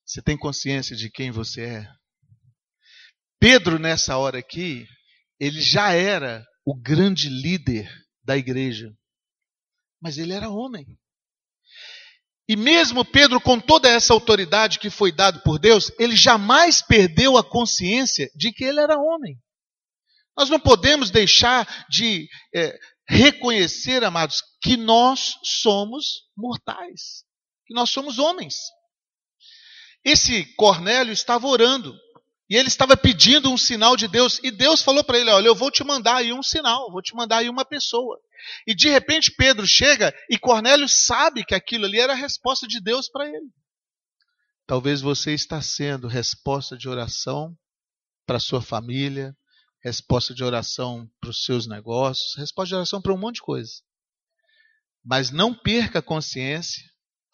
Você 0.02 0.22
tem 0.22 0.34
consciência 0.34 0.96
de 0.96 1.10
quem 1.10 1.30
você 1.30 1.60
é? 1.60 1.88
Pedro, 3.38 3.78
nessa 3.78 4.16
hora 4.16 4.38
aqui, 4.38 4.86
ele 5.38 5.60
já 5.60 5.92
era 5.92 6.42
o 6.64 6.74
grande 6.74 7.28
líder 7.28 7.86
da 8.24 8.34
igreja. 8.34 8.90
Mas 10.00 10.18
ele 10.18 10.32
era 10.32 10.50
homem. 10.50 10.86
E 12.48 12.54
mesmo 12.54 13.04
Pedro, 13.04 13.40
com 13.40 13.58
toda 13.58 13.88
essa 13.88 14.12
autoridade 14.12 14.78
que 14.78 14.88
foi 14.88 15.10
dado 15.10 15.40
por 15.42 15.58
Deus, 15.58 15.90
ele 15.98 16.14
jamais 16.14 16.80
perdeu 16.80 17.36
a 17.36 17.42
consciência 17.42 18.30
de 18.36 18.52
que 18.52 18.64
ele 18.64 18.80
era 18.80 18.96
homem. 18.98 19.36
Nós 20.36 20.48
não 20.48 20.60
podemos 20.60 21.10
deixar 21.10 21.66
de 21.88 22.28
é, 22.54 22.78
reconhecer, 23.08 24.04
amados, 24.04 24.42
que 24.62 24.76
nós 24.76 25.34
somos 25.42 26.24
mortais, 26.36 27.24
que 27.66 27.74
nós 27.74 27.90
somos 27.90 28.18
homens. 28.18 28.54
Esse 30.04 30.44
Cornélio 30.54 31.12
estava 31.12 31.48
orando. 31.48 31.92
E 32.48 32.54
ele 32.56 32.68
estava 32.68 32.96
pedindo 32.96 33.50
um 33.50 33.56
sinal 33.56 33.96
de 33.96 34.06
Deus. 34.06 34.40
E 34.42 34.50
Deus 34.50 34.82
falou 34.82 35.02
para 35.02 35.18
ele: 35.18 35.30
Olha, 35.30 35.48
eu 35.48 35.54
vou 35.54 35.70
te 35.70 35.82
mandar 35.82 36.16
aí 36.16 36.32
um 36.32 36.42
sinal, 36.42 36.90
vou 36.92 37.02
te 37.02 37.14
mandar 37.14 37.38
aí 37.38 37.48
uma 37.48 37.64
pessoa. 37.64 38.20
E 38.66 38.74
de 38.74 38.88
repente 38.88 39.32
Pedro 39.32 39.66
chega 39.66 40.14
e 40.30 40.38
Cornélio 40.38 40.88
sabe 40.88 41.44
que 41.44 41.54
aquilo 41.54 41.86
ali 41.86 41.98
era 41.98 42.12
a 42.12 42.16
resposta 42.16 42.66
de 42.66 42.80
Deus 42.80 43.08
para 43.08 43.26
ele. 43.28 43.50
Talvez 44.66 45.00
você 45.00 45.32
está 45.32 45.60
sendo 45.60 46.06
resposta 46.06 46.76
de 46.76 46.88
oração 46.88 47.56
para 48.24 48.40
sua 48.40 48.60
família, 48.60 49.36
resposta 49.82 50.34
de 50.34 50.42
oração 50.42 51.08
para 51.20 51.30
os 51.30 51.44
seus 51.44 51.66
negócios, 51.66 52.34
resposta 52.36 52.68
de 52.68 52.74
oração 52.74 53.00
para 53.00 53.14
um 53.14 53.18
monte 53.18 53.36
de 53.36 53.42
coisa. 53.42 53.72
Mas 55.04 55.30
não 55.30 55.54
perca 55.54 56.00
a 56.00 56.02
consciência 56.02 56.82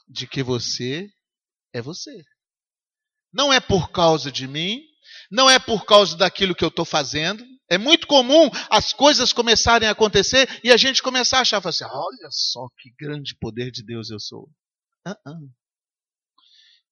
de 0.07 0.27
que 0.27 0.43
você 0.43 1.09
é 1.73 1.81
você. 1.81 2.23
Não 3.33 3.51
é 3.51 3.61
por 3.61 3.91
causa 3.91 4.31
de 4.31 4.47
mim, 4.47 4.83
não 5.31 5.49
é 5.49 5.59
por 5.59 5.85
causa 5.85 6.17
daquilo 6.17 6.55
que 6.55 6.65
eu 6.65 6.69
estou 6.69 6.85
fazendo. 6.85 7.45
É 7.71 7.79
muito 7.79 8.07
comum 8.07 8.51
as 8.69 8.93
coisas 8.93 9.33
começarem 9.33 9.89
a 9.89 9.93
acontecer 9.93 10.49
e 10.63 10.71
a 10.71 10.77
gente 10.77 11.03
começar 11.03 11.39
a 11.39 11.41
achar 11.43 11.67
assim: 11.67 11.85
olha 11.85 12.29
só 12.31 12.69
que 12.79 12.91
grande 12.99 13.35
poder 13.41 13.71
de 13.71 13.83
Deus 13.83 14.11
eu 14.11 14.21
sou. 14.21 14.49
Uh 15.07 15.11
-uh. 15.11 15.49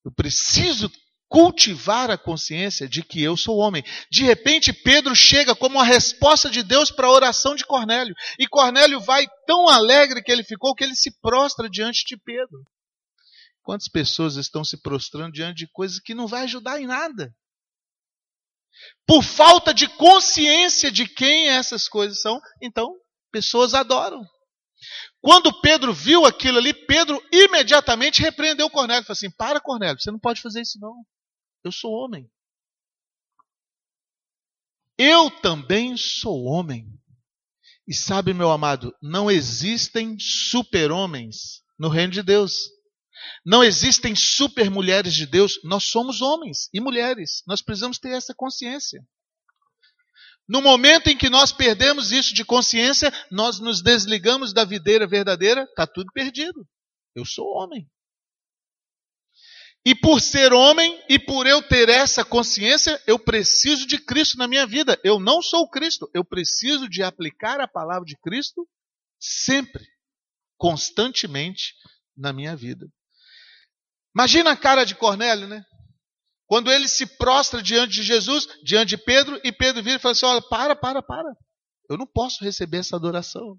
Eu 0.04 0.12
preciso 0.12 0.90
cultivar 1.30 2.10
a 2.10 2.18
consciência 2.18 2.88
de 2.88 3.04
que 3.04 3.22
eu 3.22 3.36
sou 3.36 3.58
homem. 3.58 3.84
De 4.10 4.24
repente, 4.24 4.72
Pedro 4.72 5.14
chega 5.14 5.54
como 5.54 5.78
a 5.78 5.84
resposta 5.84 6.50
de 6.50 6.62
Deus 6.64 6.90
para 6.90 7.06
a 7.06 7.12
oração 7.12 7.54
de 7.54 7.64
Cornélio. 7.64 8.14
E 8.36 8.48
Cornélio 8.48 9.00
vai 9.00 9.26
tão 9.46 9.68
alegre 9.68 10.22
que 10.22 10.32
ele 10.32 10.42
ficou 10.42 10.74
que 10.74 10.82
ele 10.82 10.96
se 10.96 11.12
prostra 11.20 11.70
diante 11.70 12.04
de 12.04 12.16
Pedro. 12.16 12.64
Quantas 13.62 13.86
pessoas 13.86 14.34
estão 14.34 14.64
se 14.64 14.76
prostrando 14.82 15.32
diante 15.32 15.58
de 15.58 15.68
coisas 15.68 16.00
que 16.00 16.14
não 16.14 16.26
vai 16.26 16.42
ajudar 16.42 16.80
em 16.80 16.86
nada? 16.86 17.32
Por 19.06 19.22
falta 19.22 19.74
de 19.74 19.88
consciência 19.88 20.90
de 20.90 21.08
quem 21.08 21.48
essas 21.48 21.88
coisas 21.88 22.20
são, 22.20 22.40
então 22.62 22.94
pessoas 23.32 23.74
adoram. 23.74 24.24
Quando 25.20 25.60
Pedro 25.60 25.92
viu 25.92 26.24
aquilo 26.24 26.58
ali, 26.58 26.72
Pedro 26.72 27.22
imediatamente 27.30 28.22
repreendeu 28.22 28.70
Cornélio. 28.70 29.04
Falou 29.04 29.12
assim: 29.16 29.30
Para, 29.30 29.60
Cornélio, 29.60 30.00
você 30.00 30.10
não 30.10 30.18
pode 30.18 30.40
fazer 30.40 30.62
isso, 30.62 30.78
não. 30.80 30.94
Eu 31.62 31.70
sou 31.70 31.92
homem. 31.92 32.30
Eu 34.96 35.30
também 35.30 35.96
sou 35.96 36.44
homem. 36.44 36.86
E 37.86 37.94
sabe, 37.94 38.32
meu 38.32 38.50
amado, 38.50 38.94
não 39.02 39.30
existem 39.30 40.16
super-homens 40.18 41.62
no 41.78 41.88
reino 41.88 42.12
de 42.12 42.22
Deus. 42.22 42.52
Não 43.44 43.62
existem 43.64 44.14
super 44.14 44.70
mulheres 44.70 45.14
de 45.14 45.26
Deus, 45.26 45.60
nós 45.64 45.84
somos 45.84 46.20
homens 46.20 46.68
e 46.72 46.80
mulheres. 46.80 47.42
Nós 47.46 47.62
precisamos 47.62 47.98
ter 47.98 48.10
essa 48.10 48.34
consciência. 48.34 49.02
No 50.48 50.60
momento 50.60 51.08
em 51.08 51.16
que 51.16 51.30
nós 51.30 51.52
perdemos 51.52 52.10
isso 52.10 52.34
de 52.34 52.44
consciência, 52.44 53.12
nós 53.30 53.60
nos 53.60 53.80
desligamos 53.80 54.52
da 54.52 54.64
videira 54.64 55.06
verdadeira, 55.06 55.62
está 55.62 55.86
tudo 55.86 56.10
perdido. 56.12 56.66
Eu 57.14 57.24
sou 57.24 57.46
homem. 57.54 57.88
E 59.84 59.94
por 59.94 60.20
ser 60.20 60.52
homem 60.52 61.02
e 61.08 61.18
por 61.18 61.46
eu 61.46 61.62
ter 61.62 61.88
essa 61.88 62.24
consciência, 62.24 63.00
eu 63.06 63.18
preciso 63.18 63.86
de 63.86 63.98
Cristo 63.98 64.36
na 64.36 64.46
minha 64.46 64.66
vida. 64.66 65.00
Eu 65.02 65.18
não 65.18 65.40
sou 65.40 65.68
Cristo, 65.70 66.10
eu 66.12 66.24
preciso 66.24 66.88
de 66.88 67.02
aplicar 67.02 67.60
a 67.60 67.68
palavra 67.68 68.04
de 68.04 68.16
Cristo 68.18 68.68
sempre, 69.18 69.86
constantemente 70.58 71.74
na 72.16 72.32
minha 72.32 72.54
vida. 72.54 72.86
Imagina 74.14 74.52
a 74.52 74.56
cara 74.56 74.84
de 74.84 74.94
Cornélio, 74.94 75.46
né? 75.46 75.64
Quando 76.46 76.70
ele 76.70 76.88
se 76.88 77.06
prostra 77.06 77.62
diante 77.62 77.94
de 77.94 78.02
Jesus, 78.02 78.46
diante 78.64 78.90
de 78.90 78.98
Pedro, 78.98 79.40
e 79.44 79.52
Pedro 79.52 79.82
vira 79.82 79.96
e 79.96 80.00
fala 80.00 80.12
assim: 80.12 80.26
Olha, 80.26 80.42
para, 80.42 80.74
para, 80.74 81.02
para. 81.02 81.32
Eu 81.88 81.96
não 81.96 82.06
posso 82.06 82.44
receber 82.44 82.78
essa 82.78 82.96
adoração. 82.96 83.56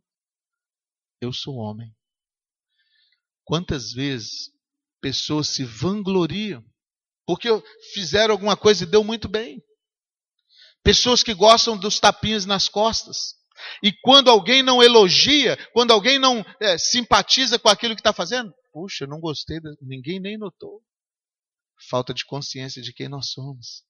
eu 1.21 1.31
sou 1.31 1.55
homem. 1.55 1.93
Quantas 3.45 3.91
vezes 3.91 4.51
pessoas 5.01 5.47
se 5.49 5.63
vangloriam 5.63 6.63
porque 7.25 7.47
fizeram 7.93 8.33
alguma 8.33 8.57
coisa 8.57 8.83
e 8.83 8.87
deu 8.87 9.03
muito 9.03 9.29
bem. 9.29 9.61
Pessoas 10.83 11.23
que 11.23 11.33
gostam 11.33 11.77
dos 11.77 11.99
tapinhas 11.99 12.45
nas 12.45 12.67
costas. 12.67 13.35
E 13.81 13.93
quando 14.01 14.29
alguém 14.29 14.63
não 14.63 14.81
elogia, 14.81 15.57
quando 15.71 15.91
alguém 15.91 16.17
não 16.19 16.43
é, 16.59 16.77
simpatiza 16.77 17.59
com 17.59 17.69
aquilo 17.69 17.95
que 17.95 18.01
está 18.01 18.11
fazendo, 18.11 18.53
puxa, 18.71 19.05
não 19.07 19.19
gostei, 19.19 19.59
ninguém 19.81 20.19
nem 20.19 20.37
notou. 20.37 20.83
Falta 21.89 22.13
de 22.13 22.25
consciência 22.25 22.81
de 22.81 22.93
quem 22.93 23.09
nós 23.09 23.31
somos. 23.31 23.83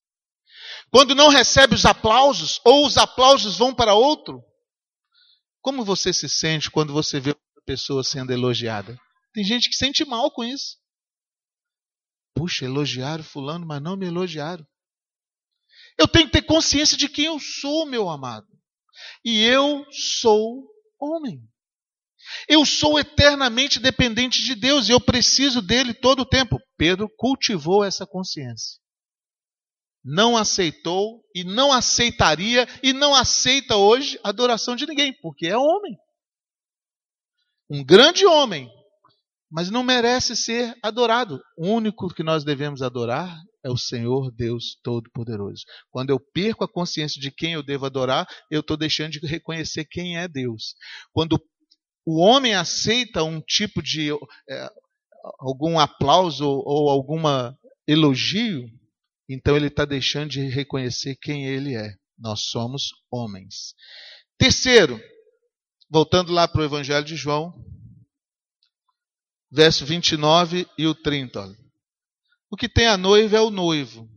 Quando 0.92 1.16
não 1.16 1.30
recebe 1.30 1.76
os 1.76 1.86
aplausos, 1.86 2.60
ou 2.66 2.86
os 2.86 2.98
aplausos 2.98 3.58
vão 3.58 3.74
para 3.74 3.94
outro, 3.94 4.44
como 5.62 5.86
você 5.86 6.12
se 6.12 6.28
sente 6.28 6.72
quando 6.72 6.94
você 6.94 7.20
vê 7.20 7.30
outra 7.30 7.64
pessoa 7.66 8.04
sendo 8.04 8.32
elogiada? 8.32 9.00
Tem 9.34 9.44
gente 9.44 9.70
que 9.70 9.76
sente 9.76 10.04
mal 10.04 10.32
com 10.32 10.44
isso. 10.44 10.78
Puxa, 12.34 12.66
elogiaram 12.66 13.24
fulano, 13.24 13.66
mas 13.66 13.82
não 13.82 13.96
me 13.96 14.06
elogiaram. 14.06 14.66
Eu 15.98 16.08
tenho 16.08 16.26
que 16.26 16.34
ter 16.34 16.42
consciência 16.42 16.98
de 16.98 17.08
quem 17.08 17.26
eu 17.26 17.40
sou, 17.40 17.86
meu 17.86 18.10
amado. 18.10 18.48
E 19.24 19.42
eu 19.44 19.86
sou 19.92 20.68
homem. 21.00 21.42
Eu 22.48 22.66
sou 22.66 23.00
eternamente 23.00 23.80
dependente 23.80 24.44
de 24.44 24.56
Deus 24.56 24.88
e 24.88 24.92
eu 24.92 25.00
preciso 25.00 25.62
dele 25.62 25.94
todo 25.94 26.22
o 26.22 26.26
tempo. 26.26 26.60
Pedro 26.78 27.10
cultivou 27.18 27.84
essa 27.84 28.06
consciência. 28.06 28.80
Não 30.04 30.36
aceitou 30.36 31.24
e 31.36 31.44
não 31.44 31.72
aceitaria 31.72 32.68
e 32.82 32.92
não 32.92 33.14
aceita 33.14 33.76
hoje 33.76 34.20
a 34.24 34.30
adoração 34.30 34.76
de 34.76 34.88
ninguém, 34.88 35.14
porque 35.22 35.48
é 35.48 35.56
homem. 35.56 35.96
Um 37.70 37.86
grande 37.86 38.26
homem, 38.26 38.70
mas 39.50 39.70
não 39.70 39.84
merece 39.84 40.36
ser 40.36 40.76
adorado. 40.82 41.40
O 41.56 41.68
único 41.68 42.14
que 42.14 42.24
nós 42.24 42.44
devemos 42.44 42.82
adorar 42.82 43.38
é 43.64 43.70
o 43.70 43.78
Senhor 43.78 44.32
Deus 44.32 44.76
Todo-Poderoso. 44.84 45.64
Quando 45.90 46.10
eu 46.10 46.20
perco 46.20 46.64
a 46.64 46.72
consciência 46.72 47.22
de 47.22 47.32
quem 47.32 47.54
eu 47.54 47.64
devo 47.64 47.86
adorar, 47.86 48.28
eu 48.50 48.62
estou 48.62 48.76
deixando 48.76 49.12
de 49.12 49.26
reconhecer 49.26 49.86
quem 49.86 50.18
é 50.18 50.28
Deus. 50.28 50.74
Quando 51.14 51.40
o 52.06 52.20
homem 52.20 52.54
aceita 52.54 53.24
um 53.24 53.40
tipo 53.42 53.82
de 53.82 54.12
é, 54.50 54.70
algum 55.40 55.80
aplauso 55.80 56.46
ou 56.48 56.90
alguma 56.90 57.58
elogio, 57.88 58.68
então 59.30 59.56
ele 59.56 59.68
está 59.68 59.86
deixando 59.86 60.30
de 60.30 60.42
reconhecer 60.42 61.16
quem 61.16 61.46
ele 61.46 61.76
é. 61.76 61.96
Nós 62.18 62.42
somos 62.50 62.90
homens. 63.10 63.74
Terceiro, 64.38 65.02
voltando 65.90 66.32
lá 66.32 66.48
para 66.48 66.62
o 66.62 66.64
Evangelho 66.64 67.06
de 67.06 67.16
João, 67.16 67.54
verso 69.52 69.86
29 69.86 70.68
e 70.78 70.88
o 70.88 70.96
30. 70.96 71.40
Olha. 71.40 71.58
O 72.50 72.58
que 72.58 72.68
tem 72.68 72.88
a 72.88 72.98
noiva 72.98 73.38
é 73.38 73.42
o 73.42 73.50
noivo. 73.50 74.10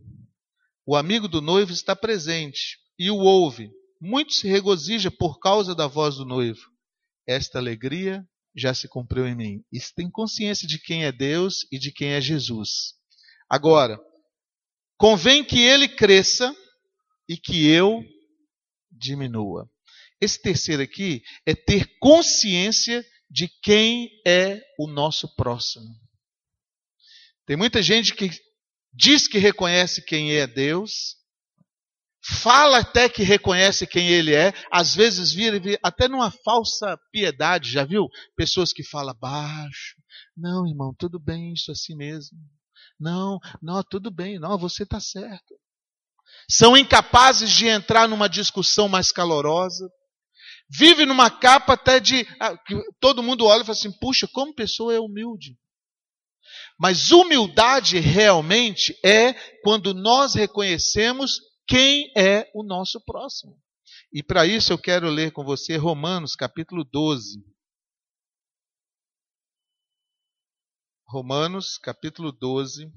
O 0.85 0.95
amigo 0.95 1.27
do 1.27 1.41
noivo 1.41 1.71
está 1.71 1.95
presente 1.95 2.77
e 2.99 3.09
o 3.09 3.17
ouve. 3.17 3.71
Muito 3.99 4.33
se 4.33 4.47
regozija 4.47 5.09
por 5.09 5.39
causa 5.39 5.73
da 5.73 5.87
voz 5.87 6.15
do 6.15 6.25
noivo. 6.25 6.74
Esta 7.27 7.57
alegria 7.57 8.25
já 8.55 8.73
se 8.73 8.87
cumpriu 8.87 9.27
em 9.27 9.35
mim. 9.35 9.63
Isso 9.71 9.91
tem 9.95 10.09
consciência 10.09 10.67
de 10.67 10.79
quem 10.79 11.05
é 11.05 11.11
Deus 11.11 11.65
e 11.71 11.77
de 11.77 11.91
quem 11.91 12.09
é 12.09 12.21
Jesus. 12.21 12.93
Agora, 13.49 13.99
convém 14.97 15.43
que 15.43 15.59
ele 15.59 15.87
cresça 15.87 16.55
e 17.27 17.37
que 17.37 17.67
eu 17.67 18.03
diminua. 18.91 19.69
Esse 20.21 20.41
terceiro 20.41 20.81
aqui 20.81 21.21
é 21.45 21.53
ter 21.53 21.97
consciência 21.99 23.05
de 23.29 23.49
quem 23.61 24.09
é 24.25 24.61
o 24.79 24.87
nosso 24.87 25.35
próximo. 25.35 25.93
Tem 27.45 27.57
muita 27.57 27.81
gente 27.81 28.15
que 28.15 28.29
diz 28.93 29.27
que 29.27 29.37
reconhece 29.37 30.03
quem 30.03 30.33
é 30.35 30.47
Deus, 30.47 31.17
fala 32.27 32.79
até 32.79 33.07
que 33.07 33.21
reconhece 33.23 33.85
quem 33.85 34.09
ele 34.09 34.33
é, 34.33 34.51
às 34.71 34.95
vezes 34.95 35.31
vira 35.31 35.59
até 35.83 36.07
numa 36.07 36.31
falsa 36.31 36.97
piedade, 37.11 37.71
já 37.71 37.85
viu? 37.85 38.07
Pessoas 38.35 38.73
que 38.73 38.83
falam 38.83 39.15
baixo. 39.19 39.95
Não, 40.35 40.67
irmão, 40.67 40.93
tudo 40.97 41.19
bem, 41.19 41.53
isso 41.53 41.71
assim 41.71 41.95
mesmo. 41.95 42.37
Não, 42.99 43.39
não, 43.61 43.83
tudo 43.83 44.09
bem, 44.09 44.39
não, 44.39 44.57
você 44.57 44.83
está 44.83 44.99
certo. 44.99 45.53
São 46.49 46.75
incapazes 46.75 47.51
de 47.51 47.67
entrar 47.67 48.07
numa 48.07 48.27
discussão 48.27 48.87
mais 48.87 49.11
calorosa. 49.11 49.87
Vive 50.69 51.05
numa 51.05 51.29
capa 51.29 51.73
até 51.73 51.99
de. 51.99 52.27
Ah, 52.39 52.57
todo 52.99 53.21
mundo 53.21 53.45
olha 53.45 53.61
e 53.61 53.65
fala 53.65 53.77
assim: 53.77 53.91
puxa, 53.91 54.27
como 54.27 54.53
pessoa 54.53 54.93
é 54.93 54.99
humilde. 54.99 55.57
Mas 56.77 57.11
humildade 57.11 57.99
realmente 57.99 58.97
é 59.03 59.33
quando 59.63 59.93
nós 59.93 60.33
reconhecemos 60.33 61.39
quem 61.67 62.11
é 62.17 62.49
o 62.53 62.63
nosso 62.63 62.99
próximo. 63.01 63.61
E 64.11 64.23
para 64.23 64.45
isso 64.45 64.71
eu 64.73 64.77
quero 64.77 65.09
ler 65.09 65.31
com 65.31 65.43
você 65.43 65.77
Romanos 65.77 66.35
capítulo 66.35 66.83
12. 66.83 67.43
Romanos 71.07 71.77
capítulo 71.77 72.31
12. 72.31 72.91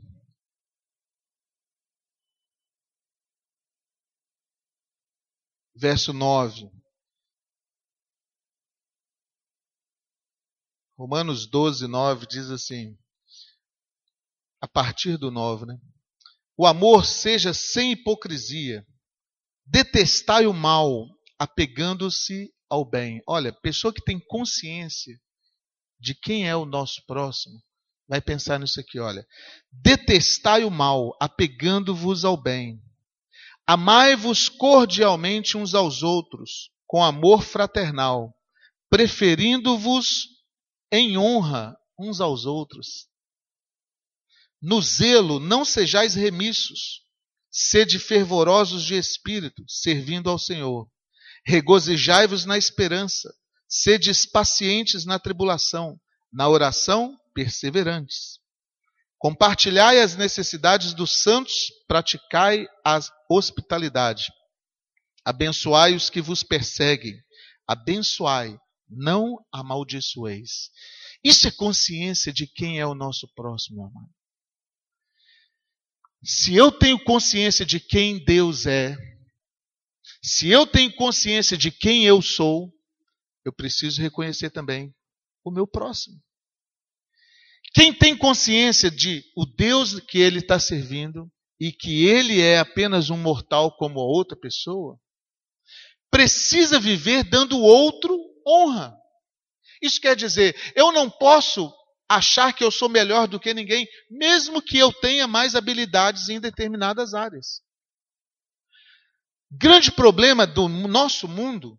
Verso 5.74 6.12
9. 6.12 6.70
Romanos 10.98 11.46
12, 11.46 11.87
9 11.87 12.26
diz 12.26 12.50
assim, 12.50 12.98
a 14.61 14.66
partir 14.66 15.16
do 15.16 15.31
9, 15.31 15.64
né? 15.64 15.81
O 16.61 16.66
amor 16.66 17.07
seja 17.07 17.55
sem 17.55 17.92
hipocrisia. 17.92 18.85
Detestai 19.64 20.44
o 20.44 20.53
mal, 20.53 21.07
apegando-se 21.38 22.53
ao 22.68 22.85
bem. 22.85 23.23
Olha, 23.29 23.53
pessoa 23.53 23.94
que 23.94 24.03
tem 24.03 24.18
consciência 24.18 25.16
de 26.01 26.16
quem 26.16 26.49
é 26.49 26.57
o 26.57 26.66
nosso 26.66 27.07
próximo, 27.07 27.62
vai 28.09 28.21
pensar 28.21 28.59
nisso 28.59 28.81
aqui, 28.81 28.99
olha. 28.99 29.25
Detestai 29.71 30.64
o 30.64 30.71
mal, 30.71 31.16
apegando-vos 31.21 32.25
ao 32.25 32.37
bem. 32.37 32.83
Amai-vos 33.64 34.49
cordialmente 34.49 35.57
uns 35.57 35.75
aos 35.75 36.03
outros, 36.03 36.73
com 36.88 37.05
amor 37.05 37.42
fraternal, 37.42 38.35
preferindo-vos 38.90 40.27
em 40.90 41.16
honra 41.16 41.77
uns 41.97 42.21
aos 42.21 42.47
outros. 42.47 43.08
No 44.61 44.83
zelo 44.83 45.38
não 45.38 45.64
sejais 45.64 46.14
remissos, 46.14 47.03
sede 47.51 47.99
fervorosos 47.99 48.85
de 48.85 48.97
espírito, 48.97 49.64
servindo 49.68 50.29
ao 50.29 50.38
Senhor. 50.38 50.88
Regozijai-vos 51.47 52.44
na 52.44 52.59
esperança, 52.59 53.33
sedes 53.68 54.27
pacientes 54.27 55.05
na 55.05 55.18
tribulação, 55.18 55.99
na 56.33 56.49
oração 56.49 57.16
perseverantes. 57.33 58.38
Compartilhai 59.18 60.01
as 60.01 60.16
necessidades 60.16 60.92
dos 60.92 61.23
santos, 61.23 61.71
praticai 61.87 62.66
a 62.85 63.01
hospitalidade. 63.31 64.33
Abençoai 65.25 65.94
os 65.94 66.11
que 66.11 66.21
vos 66.21 66.42
perseguem, 66.42 67.14
abençoai 67.66 68.59
não 68.88 69.37
amaldiçoeis. 69.53 70.71
Isso 71.23 71.47
é 71.49 71.51
consciência 71.51 72.33
de 72.33 72.47
quem 72.47 72.79
é 72.79 72.87
o 72.87 72.94
nosso 72.94 73.29
próximo, 73.35 73.85
amado. 73.85 74.17
Se 76.22 76.54
eu 76.54 76.72
tenho 76.72 77.02
consciência 77.04 77.64
de 77.64 77.78
quem 77.78 78.22
Deus 78.24 78.66
é, 78.66 78.96
se 80.22 80.48
eu 80.48 80.66
tenho 80.66 80.94
consciência 80.94 81.57
de 81.57 81.70
quem 81.70 82.04
eu 82.04 82.20
sou, 82.20 82.72
eu 83.44 83.52
preciso 83.52 84.02
reconhecer 84.02 84.50
também 84.50 84.94
o 85.44 85.50
meu 85.50 85.66
próximo. 85.66 86.16
Quem 87.72 87.92
tem 87.92 88.16
consciência 88.16 88.90
de 88.90 89.22
o 89.37 89.46
Deus 89.46 90.00
que 90.00 90.18
ele 90.18 90.38
está 90.38 90.59
servindo 90.59 91.31
e 91.61 91.72
que 91.72 92.07
ele 92.07 92.40
é 92.40 92.59
apenas 92.59 93.11
um 93.11 93.16
mortal 93.16 93.76
como 93.76 94.00
a 94.00 94.04
outra 94.04 94.37
pessoa, 94.37 94.98
precisa 96.11 96.81
viver 96.81 97.24
dando 97.24 97.59
outro 97.59 98.16
honra. 98.46 98.96
Isso 99.83 100.00
quer 100.00 100.16
dizer, 100.16 100.57
eu 100.74 100.92
não 100.92 101.11
posso 101.11 101.72
achar 102.09 102.53
que 102.53 102.64
eu 102.64 102.71
sou 102.71 102.88
melhor 102.88 103.29
do 103.29 103.38
que 103.38 103.53
ninguém, 103.53 103.87
mesmo 104.11 104.62
que 104.62 104.79
eu 104.79 104.92
tenha 104.92 105.27
mais 105.27 105.55
habilidades 105.55 106.29
em 106.29 106.40
determinadas 106.40 107.14
áreas. 107.14 107.61
Grande 109.51 109.92
problema 109.92 110.47
do 110.47 110.68
nosso 110.68 111.27
mundo, 111.27 111.79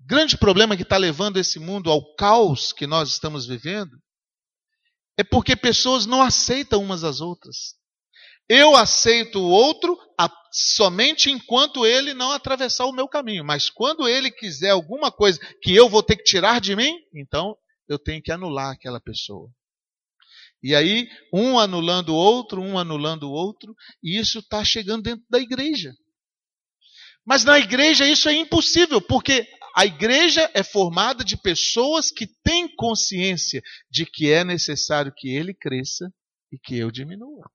grande 0.00 0.36
problema 0.36 0.76
que 0.76 0.82
está 0.82 0.96
levando 0.96 1.36
esse 1.36 1.58
mundo 1.58 1.90
ao 1.90 2.14
caos 2.14 2.72
que 2.72 2.86
nós 2.86 3.10
estamos 3.10 3.46
vivendo, 3.46 3.96
é 5.16 5.24
porque 5.24 5.54
pessoas 5.54 6.06
não 6.06 6.22
aceitam 6.22 6.82
umas 6.82 7.04
às 7.04 7.20
outras. 7.20 7.74
Eu 8.48 8.76
aceito 8.76 9.38
o 9.38 9.48
outro 9.48 9.96
somente 10.52 11.30
enquanto 11.30 11.86
ele 11.86 12.12
não 12.12 12.30
atravessar 12.30 12.84
o 12.84 12.92
meu 12.92 13.08
caminho. 13.08 13.44
Mas 13.44 13.70
quando 13.70 14.06
ele 14.06 14.30
quiser 14.30 14.70
alguma 14.70 15.10
coisa 15.10 15.40
que 15.62 15.74
eu 15.74 15.88
vou 15.88 16.02
ter 16.02 16.16
que 16.16 16.24
tirar 16.24 16.60
de 16.60 16.76
mim, 16.76 16.94
então 17.14 17.56
eu 17.88 17.98
tenho 17.98 18.22
que 18.22 18.32
anular 18.32 18.72
aquela 18.72 19.00
pessoa. 19.00 19.50
E 20.62 20.74
aí, 20.74 21.08
um 21.32 21.58
anulando 21.58 22.10
o 22.10 22.16
outro, 22.16 22.62
um 22.62 22.78
anulando 22.78 23.24
o 23.24 23.32
outro, 23.32 23.74
e 24.02 24.18
isso 24.18 24.38
está 24.38 24.64
chegando 24.64 25.02
dentro 25.02 25.24
da 25.28 25.40
igreja. 25.40 25.92
Mas 27.24 27.44
na 27.44 27.58
igreja 27.58 28.06
isso 28.06 28.28
é 28.28 28.34
impossível, 28.34 29.00
porque 29.00 29.46
a 29.74 29.84
igreja 29.86 30.50
é 30.54 30.62
formada 30.62 31.24
de 31.24 31.36
pessoas 31.36 32.10
que 32.10 32.26
têm 32.44 32.68
consciência 32.76 33.62
de 33.90 34.06
que 34.06 34.30
é 34.30 34.44
necessário 34.44 35.12
que 35.16 35.34
ele 35.34 35.54
cresça 35.54 36.12
e 36.52 36.58
que 36.58 36.76
eu 36.76 36.90
diminua. 36.90 37.50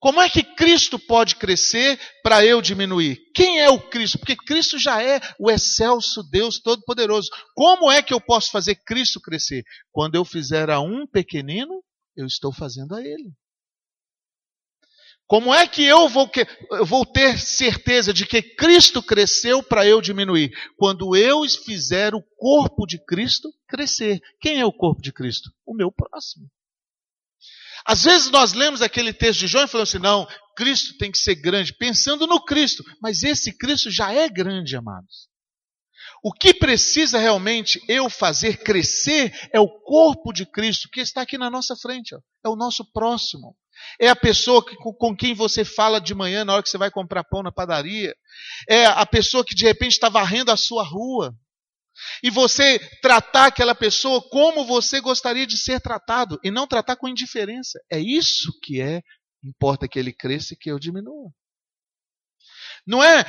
Como 0.00 0.18
é 0.18 0.30
que 0.30 0.42
Cristo 0.42 0.98
pode 0.98 1.36
crescer 1.36 2.00
para 2.22 2.44
eu 2.44 2.62
diminuir? 2.62 3.20
Quem 3.34 3.60
é 3.60 3.68
o 3.68 3.78
Cristo? 3.78 4.18
Porque 4.18 4.34
Cristo 4.34 4.78
já 4.78 5.02
é 5.02 5.20
o 5.38 5.50
excelso 5.50 6.22
Deus 6.22 6.58
Todo-Poderoso. 6.58 7.28
Como 7.54 7.90
é 7.90 8.00
que 8.00 8.14
eu 8.14 8.20
posso 8.20 8.50
fazer 8.50 8.76
Cristo 8.76 9.20
crescer? 9.20 9.62
Quando 9.92 10.14
eu 10.14 10.24
fizer 10.24 10.70
a 10.70 10.80
um 10.80 11.06
pequenino, 11.06 11.84
eu 12.16 12.26
estou 12.26 12.50
fazendo 12.50 12.94
a 12.94 13.02
ele. 13.02 13.30
Como 15.26 15.54
é 15.54 15.64
que 15.68 15.84
eu 15.84 16.08
vou, 16.08 16.28
eu 16.72 16.86
vou 16.86 17.04
ter 17.04 17.38
certeza 17.38 18.12
de 18.12 18.26
que 18.26 18.42
Cristo 18.42 19.02
cresceu 19.02 19.62
para 19.62 19.86
eu 19.86 20.00
diminuir? 20.00 20.50
Quando 20.76 21.14
eu 21.14 21.42
fizer 21.48 22.14
o 22.14 22.22
corpo 22.36 22.86
de 22.86 22.98
Cristo 23.04 23.48
crescer. 23.68 24.18
Quem 24.40 24.60
é 24.60 24.64
o 24.64 24.72
corpo 24.72 25.02
de 25.02 25.12
Cristo? 25.12 25.50
O 25.64 25.74
meu 25.74 25.92
próximo. 25.92 26.50
Às 27.90 28.04
vezes 28.04 28.30
nós 28.30 28.52
lemos 28.52 28.82
aquele 28.82 29.12
texto 29.12 29.40
de 29.40 29.48
João 29.48 29.64
e 29.64 29.66
falamos 29.66 29.90
assim: 29.90 30.00
não, 30.00 30.24
Cristo 30.56 30.96
tem 30.96 31.10
que 31.10 31.18
ser 31.18 31.34
grande, 31.34 31.74
pensando 31.76 32.24
no 32.24 32.44
Cristo. 32.44 32.84
Mas 33.02 33.24
esse 33.24 33.52
Cristo 33.58 33.90
já 33.90 34.12
é 34.12 34.28
grande, 34.28 34.76
amados. 34.76 35.28
O 36.22 36.32
que 36.32 36.54
precisa 36.54 37.18
realmente 37.18 37.82
eu 37.88 38.08
fazer 38.08 38.62
crescer 38.62 39.32
é 39.52 39.58
o 39.58 39.68
corpo 39.68 40.32
de 40.32 40.46
Cristo 40.46 40.88
que 40.88 41.00
está 41.00 41.22
aqui 41.22 41.36
na 41.36 41.50
nossa 41.50 41.74
frente, 41.74 42.14
ó. 42.14 42.20
é 42.44 42.48
o 42.48 42.54
nosso 42.54 42.84
próximo. 42.92 43.56
É 43.98 44.08
a 44.08 44.14
pessoa 44.14 44.64
com 44.96 45.16
quem 45.16 45.34
você 45.34 45.64
fala 45.64 46.00
de 46.00 46.14
manhã 46.14 46.44
na 46.44 46.52
hora 46.52 46.62
que 46.62 46.68
você 46.68 46.78
vai 46.78 46.92
comprar 46.92 47.24
pão 47.24 47.42
na 47.42 47.50
padaria. 47.50 48.14
É 48.68 48.86
a 48.86 49.04
pessoa 49.04 49.44
que 49.44 49.54
de 49.54 49.64
repente 49.64 49.94
está 49.94 50.08
varrendo 50.08 50.52
a 50.52 50.56
sua 50.56 50.84
rua. 50.84 51.34
E 52.22 52.30
você 52.30 52.78
tratar 53.00 53.46
aquela 53.46 53.74
pessoa 53.74 54.22
como 54.30 54.64
você 54.64 55.00
gostaria 55.00 55.46
de 55.46 55.58
ser 55.58 55.80
tratado 55.80 56.38
e 56.42 56.50
não 56.50 56.66
tratar 56.66 56.96
com 56.96 57.08
indiferença. 57.08 57.78
É 57.90 57.98
isso 57.98 58.52
que 58.62 58.80
é, 58.80 59.02
importa 59.44 59.88
que 59.88 59.98
ele 59.98 60.12
cresça 60.12 60.54
e 60.54 60.56
que 60.56 60.70
eu 60.70 60.78
diminua. 60.78 61.30
Não 62.86 63.02
é 63.02 63.24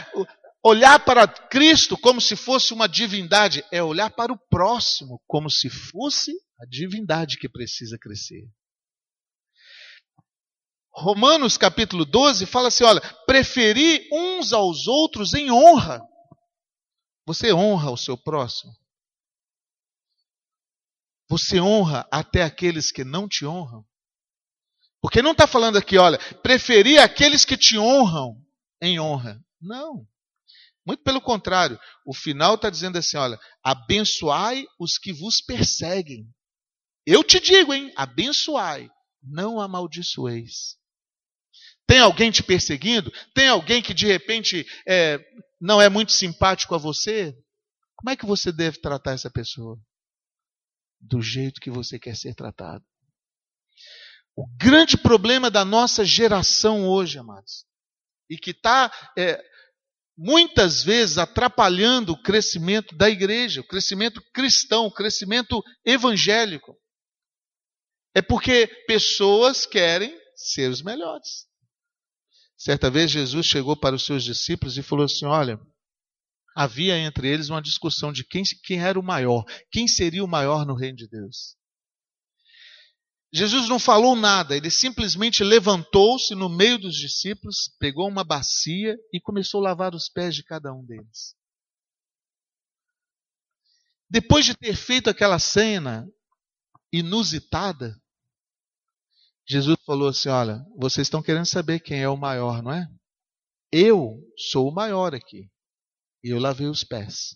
olhar 0.63 1.03
para 1.03 1.27
Cristo 1.27 1.97
como 1.97 2.21
se 2.21 2.35
fosse 2.35 2.73
uma 2.73 2.87
divindade, 2.87 3.63
é 3.71 3.81
olhar 3.81 4.09
para 4.11 4.31
o 4.31 4.39
próximo 4.49 5.21
como 5.27 5.49
se 5.49 5.69
fosse 5.69 6.31
a 6.59 6.65
divindade 6.65 7.37
que 7.37 7.49
precisa 7.49 7.97
crescer. 7.99 8.47
Romanos 10.93 11.57
capítulo 11.57 12.05
12 12.05 12.45
fala 12.45 12.67
assim: 12.67 12.83
olha, 12.83 13.01
preferi 13.25 14.07
uns 14.11 14.53
aos 14.53 14.87
outros 14.87 15.33
em 15.33 15.51
honra. 15.51 16.01
Você 17.31 17.53
honra 17.53 17.89
o 17.91 17.95
seu 17.95 18.17
próximo? 18.17 18.75
Você 21.29 21.61
honra 21.61 22.05
até 22.11 22.43
aqueles 22.43 22.91
que 22.91 23.05
não 23.05 23.25
te 23.25 23.45
honram? 23.45 23.85
Porque 25.01 25.21
não 25.21 25.31
está 25.31 25.47
falando 25.47 25.77
aqui, 25.77 25.97
olha, 25.97 26.17
preferi 26.43 26.97
aqueles 26.99 27.45
que 27.45 27.55
te 27.55 27.77
honram 27.77 28.35
em 28.81 28.99
honra. 28.99 29.41
Não. 29.61 30.05
Muito 30.85 31.03
pelo 31.03 31.21
contrário. 31.21 31.79
O 32.05 32.13
final 32.13 32.55
está 32.55 32.69
dizendo 32.69 32.97
assim: 32.97 33.15
olha, 33.15 33.39
abençoai 33.63 34.65
os 34.77 34.97
que 34.97 35.13
vos 35.13 35.39
perseguem. 35.39 36.29
Eu 37.05 37.23
te 37.23 37.39
digo, 37.39 37.73
hein? 37.73 37.93
Abençoai, 37.95 38.89
não 39.23 39.61
amaldiçoeis. 39.61 40.75
Tem 41.91 41.99
alguém 41.99 42.31
te 42.31 42.41
perseguindo? 42.41 43.11
Tem 43.35 43.49
alguém 43.49 43.81
que 43.81 43.93
de 43.93 44.07
repente 44.07 44.65
é, 44.87 45.19
não 45.59 45.81
é 45.81 45.89
muito 45.89 46.13
simpático 46.13 46.73
a 46.73 46.77
você? 46.77 47.37
Como 47.97 48.09
é 48.09 48.15
que 48.15 48.25
você 48.25 48.49
deve 48.49 48.79
tratar 48.79 49.11
essa 49.11 49.29
pessoa? 49.29 49.77
Do 51.01 51.21
jeito 51.21 51.59
que 51.59 51.69
você 51.69 51.99
quer 51.99 52.15
ser 52.15 52.33
tratado. 52.33 52.81
O 54.33 54.47
grande 54.55 54.97
problema 54.97 55.51
da 55.51 55.65
nossa 55.65 56.05
geração 56.05 56.87
hoje, 56.87 57.19
amados, 57.19 57.65
e 58.29 58.37
que 58.37 58.51
está 58.51 58.89
é, 59.17 59.43
muitas 60.17 60.85
vezes 60.85 61.17
atrapalhando 61.17 62.13
o 62.13 62.23
crescimento 62.23 62.95
da 62.95 63.09
igreja, 63.09 63.59
o 63.59 63.67
crescimento 63.67 64.23
cristão, 64.33 64.85
o 64.85 64.93
crescimento 64.93 65.61
evangélico, 65.83 66.73
é 68.15 68.21
porque 68.21 68.65
pessoas 68.87 69.65
querem 69.65 70.17
ser 70.37 70.71
os 70.71 70.81
melhores. 70.81 71.50
Certa 72.63 72.91
vez 72.91 73.09
Jesus 73.09 73.47
chegou 73.47 73.75
para 73.75 73.95
os 73.95 74.05
seus 74.05 74.23
discípulos 74.23 74.77
e 74.77 74.83
falou 74.83 75.05
assim: 75.05 75.25
Olha, 75.25 75.59
havia 76.55 76.95
entre 76.95 77.27
eles 77.27 77.49
uma 77.49 77.59
discussão 77.59 78.13
de 78.13 78.23
quem, 78.23 78.43
quem 78.63 78.79
era 78.79 78.99
o 78.99 79.03
maior, 79.03 79.43
quem 79.71 79.87
seria 79.87 80.23
o 80.23 80.27
maior 80.27 80.63
no 80.63 80.75
reino 80.75 80.95
de 80.95 81.07
Deus. 81.07 81.57
Jesus 83.33 83.67
não 83.67 83.79
falou 83.79 84.15
nada, 84.15 84.55
ele 84.55 84.69
simplesmente 84.69 85.43
levantou-se 85.43 86.35
no 86.35 86.47
meio 86.47 86.77
dos 86.77 86.95
discípulos, 86.95 87.75
pegou 87.79 88.07
uma 88.07 88.23
bacia 88.23 88.95
e 89.11 89.19
começou 89.19 89.61
a 89.61 89.69
lavar 89.69 89.95
os 89.95 90.07
pés 90.07 90.35
de 90.35 90.43
cada 90.43 90.71
um 90.71 90.85
deles. 90.85 91.35
Depois 94.07 94.45
de 94.45 94.53
ter 94.53 94.75
feito 94.75 95.09
aquela 95.09 95.39
cena 95.39 96.07
inusitada, 96.93 97.99
Jesus 99.51 99.77
falou 99.85 100.07
assim: 100.07 100.29
Olha, 100.29 100.65
vocês 100.77 101.07
estão 101.07 101.21
querendo 101.21 101.45
saber 101.45 101.81
quem 101.81 102.01
é 102.01 102.07
o 102.07 102.15
maior, 102.15 102.63
não 102.63 102.71
é? 102.71 102.87
Eu 103.69 104.17
sou 104.37 104.69
o 104.69 104.73
maior 104.73 105.13
aqui. 105.13 105.49
E 106.23 106.29
eu 106.29 106.39
lavei 106.39 106.67
os 106.67 106.85
pés. 106.85 107.35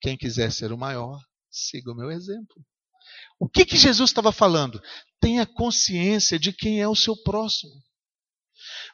Quem 0.00 0.18
quiser 0.18 0.52
ser 0.52 0.70
o 0.70 0.76
maior, 0.76 1.18
siga 1.50 1.92
o 1.92 1.94
meu 1.94 2.10
exemplo. 2.10 2.62
O 3.38 3.48
que, 3.48 3.64
que 3.64 3.76
Jesus 3.76 4.10
estava 4.10 4.32
falando? 4.32 4.82
Tenha 5.18 5.46
consciência 5.46 6.38
de 6.38 6.52
quem 6.52 6.82
é 6.82 6.88
o 6.88 6.94
seu 6.94 7.16
próximo. 7.22 7.72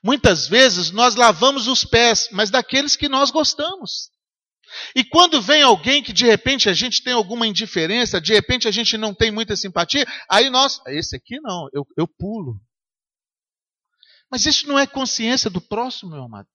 Muitas 0.04 0.46
vezes 0.46 0.92
nós 0.92 1.16
lavamos 1.16 1.66
os 1.66 1.84
pés, 1.84 2.28
mas 2.30 2.50
daqueles 2.50 2.94
que 2.94 3.08
nós 3.08 3.30
gostamos. 3.30 4.11
E 4.94 5.04
quando 5.04 5.40
vem 5.40 5.62
alguém 5.62 6.02
que 6.02 6.12
de 6.12 6.24
repente 6.24 6.68
a 6.68 6.74
gente 6.74 7.02
tem 7.02 7.12
alguma 7.12 7.46
indiferença, 7.46 8.20
de 8.20 8.32
repente 8.32 8.68
a 8.68 8.70
gente 8.70 8.96
não 8.96 9.14
tem 9.14 9.30
muita 9.30 9.56
simpatia, 9.56 10.06
aí 10.30 10.50
nós, 10.50 10.80
esse 10.88 11.16
aqui 11.16 11.40
não, 11.40 11.68
eu, 11.72 11.86
eu 11.96 12.06
pulo. 12.06 12.60
Mas 14.30 14.46
isso 14.46 14.66
não 14.66 14.78
é 14.78 14.86
consciência 14.86 15.50
do 15.50 15.60
próximo, 15.60 16.12
meu 16.12 16.24
amado. 16.24 16.48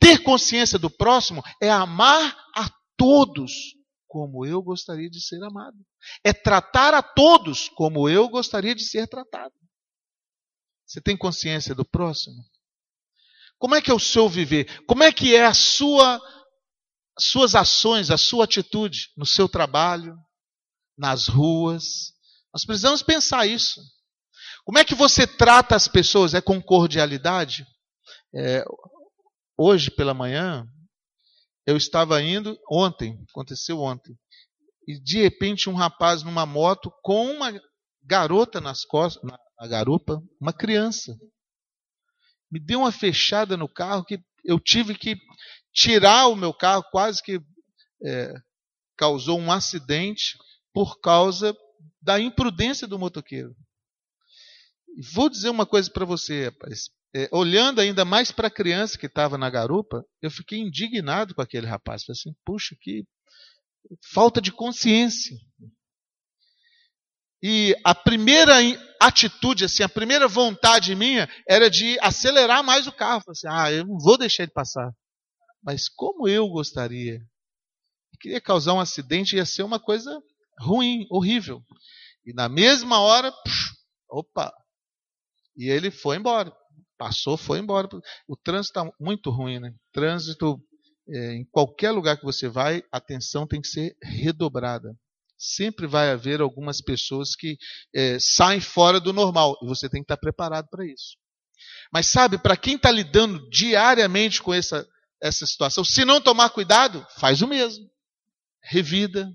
Ter 0.00 0.18
consciência 0.22 0.78
do 0.78 0.90
próximo 0.90 1.42
é 1.62 1.70
amar 1.70 2.36
a 2.56 2.68
todos 2.96 3.52
como 4.08 4.44
eu 4.44 4.60
gostaria 4.60 5.08
de 5.08 5.20
ser 5.20 5.40
amado. 5.44 5.76
É 6.24 6.32
tratar 6.32 6.92
a 6.92 7.00
todos 7.00 7.68
como 7.68 8.08
eu 8.08 8.28
gostaria 8.28 8.74
de 8.74 8.82
ser 8.82 9.06
tratado. 9.06 9.54
Você 10.84 11.00
tem 11.00 11.16
consciência 11.16 11.72
do 11.72 11.84
próximo? 11.84 12.44
Como 13.60 13.76
é 13.76 13.80
que 13.80 13.92
é 13.92 13.94
o 13.94 14.00
seu 14.00 14.28
viver? 14.28 14.84
Como 14.86 15.04
é 15.04 15.12
que 15.12 15.36
é 15.36 15.46
a 15.46 15.54
sua 15.54 16.20
suas 17.20 17.54
ações, 17.54 18.10
a 18.10 18.16
sua 18.16 18.44
atitude 18.44 19.10
no 19.16 19.26
seu 19.26 19.48
trabalho, 19.48 20.16
nas 20.96 21.28
ruas. 21.28 22.12
Nós 22.52 22.64
precisamos 22.64 23.02
pensar 23.02 23.46
isso. 23.46 23.80
Como 24.64 24.78
é 24.78 24.84
que 24.84 24.94
você 24.94 25.26
trata 25.26 25.74
as 25.74 25.88
pessoas? 25.88 26.34
É 26.34 26.40
com 26.40 26.60
cordialidade? 26.62 27.66
É, 28.34 28.64
hoje 29.58 29.90
pela 29.90 30.14
manhã, 30.14 30.66
eu 31.66 31.76
estava 31.76 32.22
indo, 32.22 32.58
ontem, 32.70 33.18
aconteceu 33.30 33.78
ontem, 33.78 34.14
e 34.86 35.00
de 35.00 35.20
repente 35.22 35.68
um 35.68 35.74
rapaz 35.74 36.22
numa 36.22 36.46
moto 36.46 36.92
com 37.02 37.30
uma 37.30 37.52
garota 38.02 38.60
nas 38.60 38.84
costas, 38.84 39.22
na 39.58 39.68
garupa, 39.68 40.20
uma 40.40 40.52
criança. 40.52 41.16
Me 42.50 42.58
deu 42.58 42.80
uma 42.80 42.90
fechada 42.90 43.56
no 43.56 43.68
carro 43.68 44.04
que 44.04 44.18
eu 44.44 44.58
tive 44.58 44.94
que 44.94 45.16
tirar 45.72 46.26
o 46.28 46.36
meu 46.36 46.52
carro, 46.52 46.84
quase 46.90 47.22
que 47.22 47.40
é, 48.04 48.34
causou 48.96 49.38
um 49.38 49.52
acidente 49.52 50.36
por 50.72 51.00
causa 51.00 51.56
da 52.00 52.20
imprudência 52.20 52.86
do 52.86 52.98
motoqueiro. 52.98 53.54
Vou 55.12 55.28
dizer 55.28 55.48
uma 55.48 55.66
coisa 55.66 55.90
para 55.90 56.04
você, 56.04 56.46
rapaz. 56.46 56.90
É, 57.14 57.28
olhando 57.32 57.80
ainda 57.80 58.04
mais 58.04 58.30
para 58.30 58.48
a 58.48 58.52
criança 58.52 58.96
que 58.96 59.06
estava 59.06 59.36
na 59.36 59.50
garupa, 59.50 60.04
eu 60.22 60.30
fiquei 60.30 60.58
indignado 60.60 61.34
com 61.34 61.42
aquele 61.42 61.66
rapaz. 61.66 62.04
Falei 62.04 62.18
assim, 62.18 62.34
puxa, 62.44 62.76
que 62.80 63.04
falta 64.12 64.40
de 64.40 64.52
consciência. 64.52 65.36
E 67.42 67.74
a 67.82 67.94
primeira 67.94 68.54
atitude, 69.00 69.64
assim, 69.64 69.82
a 69.82 69.88
primeira 69.88 70.28
vontade 70.28 70.94
minha 70.94 71.28
era 71.48 71.70
de 71.70 71.98
acelerar 72.00 72.62
mais 72.62 72.86
o 72.86 72.92
carro. 72.92 73.22
Assim, 73.28 73.46
ah, 73.48 73.72
eu 73.72 73.86
não 73.86 73.98
vou 73.98 74.18
deixar 74.18 74.42
ele 74.42 74.52
passar. 74.52 74.92
Mas 75.62 75.88
como 75.88 76.28
eu 76.28 76.48
gostaria. 76.48 77.14
Eu 77.14 78.18
queria 78.20 78.40
causar 78.40 78.74
um 78.74 78.80
acidente, 78.80 79.36
ia 79.36 79.46
ser 79.46 79.62
uma 79.62 79.80
coisa 79.80 80.20
ruim, 80.58 81.06
horrível. 81.10 81.62
E 82.26 82.34
na 82.34 82.48
mesma 82.48 83.00
hora, 83.00 83.32
opa! 84.10 84.52
E 85.56 85.68
ele 85.68 85.90
foi 85.90 86.16
embora. 86.16 86.54
Passou, 86.98 87.38
foi 87.38 87.58
embora. 87.58 87.88
O 88.28 88.36
trânsito 88.36 88.78
está 88.78 88.92
muito 89.00 89.30
ruim, 89.30 89.58
né? 89.58 89.74
Trânsito, 89.92 90.60
é, 91.08 91.34
em 91.36 91.44
qualquer 91.46 91.90
lugar 91.92 92.18
que 92.18 92.24
você 92.24 92.48
vai, 92.48 92.82
a 92.92 92.98
atenção 92.98 93.46
tem 93.46 93.62
que 93.62 93.68
ser 93.68 93.96
redobrada 94.02 94.94
sempre 95.40 95.86
vai 95.86 96.10
haver 96.10 96.42
algumas 96.42 96.82
pessoas 96.82 97.34
que 97.34 97.56
é, 97.94 98.18
saem 98.20 98.60
fora 98.60 99.00
do 99.00 99.10
normal 99.10 99.56
e 99.62 99.66
você 99.66 99.88
tem 99.88 100.02
que 100.02 100.04
estar 100.04 100.18
preparado 100.18 100.68
para 100.68 100.84
isso. 100.84 101.16
Mas 101.90 102.06
sabe, 102.06 102.38
para 102.38 102.56
quem 102.56 102.76
está 102.76 102.90
lidando 102.90 103.48
diariamente 103.48 104.42
com 104.42 104.52
essa, 104.52 104.86
essa 105.20 105.46
situação, 105.46 105.82
se 105.82 106.04
não 106.04 106.20
tomar 106.20 106.50
cuidado, 106.50 107.06
faz 107.18 107.40
o 107.40 107.48
mesmo. 107.48 107.90
Revida. 108.62 109.32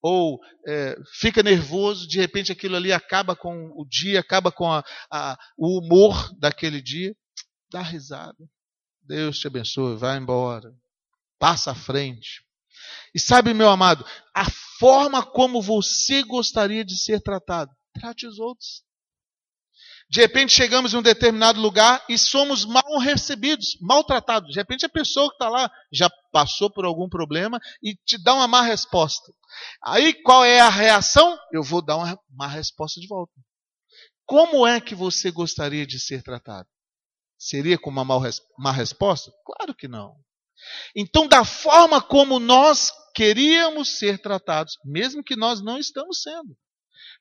Ou 0.00 0.38
é, 0.66 0.96
fica 1.14 1.42
nervoso, 1.42 2.06
de 2.06 2.18
repente 2.18 2.52
aquilo 2.52 2.76
ali 2.76 2.92
acaba 2.92 3.34
com 3.34 3.72
o 3.74 3.86
dia, 3.88 4.20
acaba 4.20 4.52
com 4.52 4.70
a, 4.70 4.84
a, 5.10 5.38
o 5.56 5.78
humor 5.78 6.30
daquele 6.38 6.80
dia. 6.80 7.14
Dá 7.70 7.80
risada. 7.82 8.36
Deus 9.02 9.38
te 9.38 9.46
abençoe, 9.46 9.96
vai 9.96 10.18
embora. 10.18 10.74
Passa 11.38 11.72
à 11.72 11.74
frente. 11.74 12.43
E 13.14 13.20
sabe, 13.20 13.54
meu 13.54 13.68
amado, 13.68 14.04
a 14.34 14.44
forma 14.78 15.24
como 15.24 15.62
você 15.62 16.22
gostaria 16.22 16.84
de 16.84 16.96
ser 16.96 17.20
tratado. 17.20 17.70
Trate 17.94 18.26
os 18.26 18.38
outros. 18.38 18.82
De 20.10 20.20
repente 20.20 20.52
chegamos 20.52 20.92
em 20.92 20.98
um 20.98 21.02
determinado 21.02 21.60
lugar 21.60 22.04
e 22.08 22.18
somos 22.18 22.64
mal 22.64 22.98
recebidos, 22.98 23.78
maltratados. 23.80 24.50
De 24.50 24.56
repente 24.56 24.84
a 24.84 24.88
pessoa 24.88 25.28
que 25.28 25.34
está 25.34 25.48
lá 25.48 25.70
já 25.92 26.10
passou 26.30 26.70
por 26.70 26.84
algum 26.84 27.08
problema 27.08 27.58
e 27.82 27.94
te 28.04 28.22
dá 28.22 28.34
uma 28.34 28.46
má 28.46 28.62
resposta. 28.62 29.32
Aí 29.82 30.12
qual 30.22 30.44
é 30.44 30.60
a 30.60 30.68
reação? 30.68 31.36
Eu 31.52 31.62
vou 31.62 31.82
dar 31.82 31.96
uma 31.96 32.18
má 32.30 32.46
resposta 32.46 33.00
de 33.00 33.06
volta. 33.06 33.32
Como 34.26 34.66
é 34.66 34.80
que 34.80 34.94
você 34.94 35.30
gostaria 35.30 35.86
de 35.86 35.98
ser 35.98 36.22
tratado? 36.22 36.68
Seria 37.38 37.78
com 37.78 37.90
uma 37.90 38.04
má 38.04 38.72
resposta? 38.72 39.32
Claro 39.44 39.74
que 39.74 39.88
não. 39.88 40.16
Então, 40.94 41.26
da 41.26 41.44
forma 41.44 42.00
como 42.00 42.38
nós 42.38 42.92
queríamos 43.14 43.98
ser 43.98 44.18
tratados, 44.20 44.76
mesmo 44.84 45.22
que 45.22 45.36
nós 45.36 45.62
não 45.62 45.78
estamos 45.78 46.22
sendo. 46.22 46.56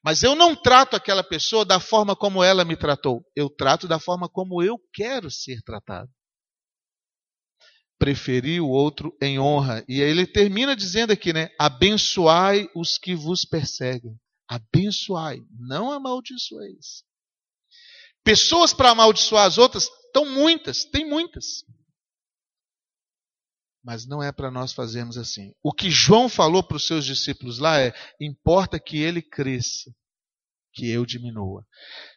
Mas 0.04 0.22
eu 0.22 0.36
não 0.36 0.56
trato 0.56 0.96
aquela 0.96 1.24
pessoa 1.24 1.64
da 1.64 1.80
forma 1.80 2.16
como 2.16 2.44
ela 2.44 2.66
me 2.66 2.76
tratou. 2.76 3.24
Eu 3.36 3.50
trato 3.50 3.88
da 3.88 4.00
forma 4.00 4.28
como 4.28 4.62
eu 4.62 4.78
quero 4.94 5.32
ser 5.32 5.62
tratado. 5.62 6.12
Preferi 7.98 8.60
o 8.60 8.68
outro 8.68 9.16
em 9.22 9.40
honra. 9.40 9.84
E 9.88 10.04
aí 10.04 10.10
ele 10.10 10.28
termina 10.28 10.76
dizendo 10.76 11.14
aqui, 11.14 11.32
né? 11.32 11.50
Abençoai 11.58 12.68
os 12.76 12.98
que 12.98 13.16
vos 13.16 13.46
perseguem. 13.46 14.20
Abençoai, 14.46 15.40
não 15.58 15.90
amaldiçoeis. 15.90 17.04
Pessoas 18.26 18.74
para 18.74 18.92
amaldiçoar 18.92 19.46
as 19.46 19.58
outras 19.58 19.88
estão 20.08 20.26
muitas, 20.26 20.84
tem 20.84 21.08
muitas. 21.08 21.64
Mas 23.84 24.08
não 24.08 24.24
é 24.24 24.32
para 24.32 24.50
nós 24.50 24.72
fazermos 24.72 25.18
assim. 25.18 25.54
O 25.62 25.74
que 25.74 25.92
João 25.92 26.30
falou 26.30 26.64
para 26.64 26.78
os 26.78 26.88
seus 26.88 27.06
discípulos 27.06 27.60
lá 27.60 27.80
é: 27.80 27.94
importa 28.20 28.80
que 28.80 28.98
ele 28.98 29.22
cresça, 29.22 29.94
que 30.74 30.90
eu 30.90 31.06
diminua. 31.06 31.66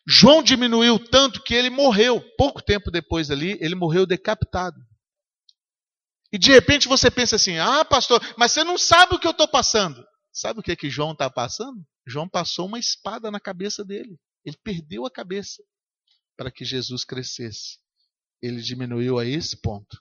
João 0.07 0.43
diminuiu 0.43 0.99
tanto 0.99 1.43
que 1.43 1.55
ele 1.55 1.69
morreu. 1.69 2.23
Pouco 2.37 2.63
tempo 2.63 2.91
depois 2.91 3.31
ali, 3.31 3.59
ele 3.61 3.75
morreu 3.75 4.07
decapitado. 4.07 4.81
E 6.33 6.39
de 6.39 6.53
repente 6.53 6.87
você 6.87 7.11
pensa 7.11 7.35
assim: 7.35 7.59
ah, 7.59 7.85
pastor, 7.85 8.23
mas 8.39 8.53
você 8.53 8.63
não 8.63 8.79
sabe 8.79 9.17
o 9.17 9.19
que 9.19 9.27
eu 9.27 9.33
estou 9.33 9.49
passando. 9.49 10.07
Sabe 10.33 10.61
o 10.61 10.63
que, 10.63 10.73
é 10.73 10.77
que 10.77 10.91
João 10.91 11.13
está 11.13 11.29
passando? 11.29 11.83
João 12.07 12.29
passou 12.29 12.67
uma 12.67 12.79
espada 12.79 13.31
na 13.31 13.41
cabeça 13.41 13.85
dele. 13.85 14.17
Ele 14.45 14.57
perdeu 14.63 15.05
a 15.05 15.11
cabeça 15.11 15.63
para 16.37 16.51
que 16.51 16.65
Jesus 16.65 17.05
crescesse 17.05 17.79
ele 18.43 18.61
diminuiu 18.61 19.19
a 19.19 19.25
esse 19.25 19.61
ponto. 19.61 20.01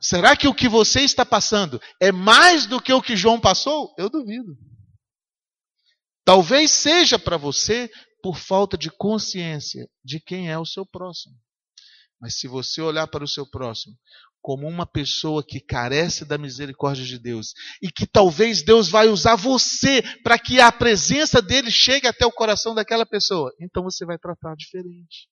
Será 0.00 0.36
que 0.36 0.48
o 0.48 0.54
que 0.54 0.68
você 0.68 1.00
está 1.00 1.24
passando 1.24 1.80
é 2.00 2.12
mais 2.12 2.66
do 2.66 2.80
que 2.80 2.92
o 2.92 3.02
que 3.02 3.16
João 3.16 3.40
passou? 3.40 3.94
Eu 3.98 4.08
duvido. 4.08 4.56
Talvez 6.24 6.70
seja 6.70 7.18
para 7.18 7.36
você 7.36 7.90
por 8.22 8.36
falta 8.36 8.76
de 8.78 8.90
consciência 8.90 9.88
de 10.04 10.20
quem 10.20 10.50
é 10.50 10.58
o 10.58 10.66
seu 10.66 10.86
próximo. 10.86 11.34
Mas 12.20 12.38
se 12.38 12.46
você 12.46 12.80
olhar 12.80 13.08
para 13.08 13.24
o 13.24 13.28
seu 13.28 13.48
próximo 13.50 13.96
como 14.40 14.66
uma 14.68 14.84
pessoa 14.84 15.44
que 15.46 15.60
carece 15.60 16.24
da 16.24 16.36
misericórdia 16.36 17.04
de 17.04 17.18
Deus 17.18 17.54
e 17.80 17.90
que 17.90 18.06
talvez 18.06 18.62
Deus 18.62 18.88
vai 18.88 19.08
usar 19.08 19.36
você 19.36 20.02
para 20.22 20.36
que 20.36 20.60
a 20.60 20.70
presença 20.72 21.40
dele 21.40 21.70
chegue 21.70 22.08
até 22.08 22.26
o 22.26 22.32
coração 22.32 22.74
daquela 22.74 23.06
pessoa, 23.06 23.54
então 23.60 23.84
você 23.84 24.04
vai 24.04 24.18
tratar 24.18 24.56
diferente. 24.56 25.28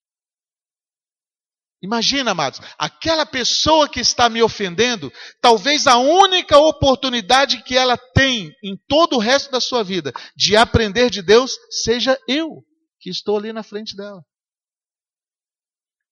Imagina, 1.81 2.31
amados, 2.31 2.59
aquela 2.77 3.25
pessoa 3.25 3.89
que 3.89 3.99
está 3.99 4.29
me 4.29 4.43
ofendendo, 4.43 5.11
talvez 5.41 5.87
a 5.87 5.97
única 5.97 6.57
oportunidade 6.57 7.63
que 7.63 7.75
ela 7.75 7.97
tem 7.97 8.53
em 8.63 8.77
todo 8.87 9.15
o 9.15 9.19
resto 9.19 9.51
da 9.51 9.59
sua 9.59 9.83
vida 9.83 10.13
de 10.35 10.55
aprender 10.55 11.09
de 11.09 11.23
Deus 11.23 11.57
seja 11.71 12.19
eu, 12.27 12.63
que 12.99 13.09
estou 13.09 13.37
ali 13.37 13.51
na 13.51 13.63
frente 13.63 13.95
dela. 13.95 14.21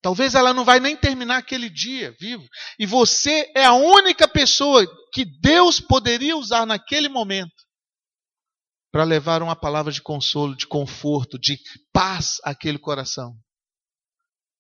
Talvez 0.02 0.34
ela 0.34 0.54
não 0.54 0.64
vai 0.64 0.80
nem 0.80 0.96
terminar 0.96 1.38
aquele 1.38 1.70
dia 1.70 2.16
vivo. 2.20 2.48
E 2.80 2.86
você 2.86 3.52
é 3.56 3.66
a 3.66 3.74
única 3.74 4.28
pessoa 4.28 4.88
que 5.14 5.26
Deus 5.26 5.80
poderia 5.80 6.38
usar 6.38 6.66
naquele 6.66 7.10
momento 7.10 7.54
para 8.92 9.04
levar 9.04 9.44
uma 9.44 9.56
palavra 9.56 9.92
de 9.92 10.02
consolo, 10.02 10.56
de 10.56 10.66
conforto, 10.66 11.38
de 11.38 11.60
paz 11.94 12.38
àquele 12.44 12.80
coração. 12.80 13.36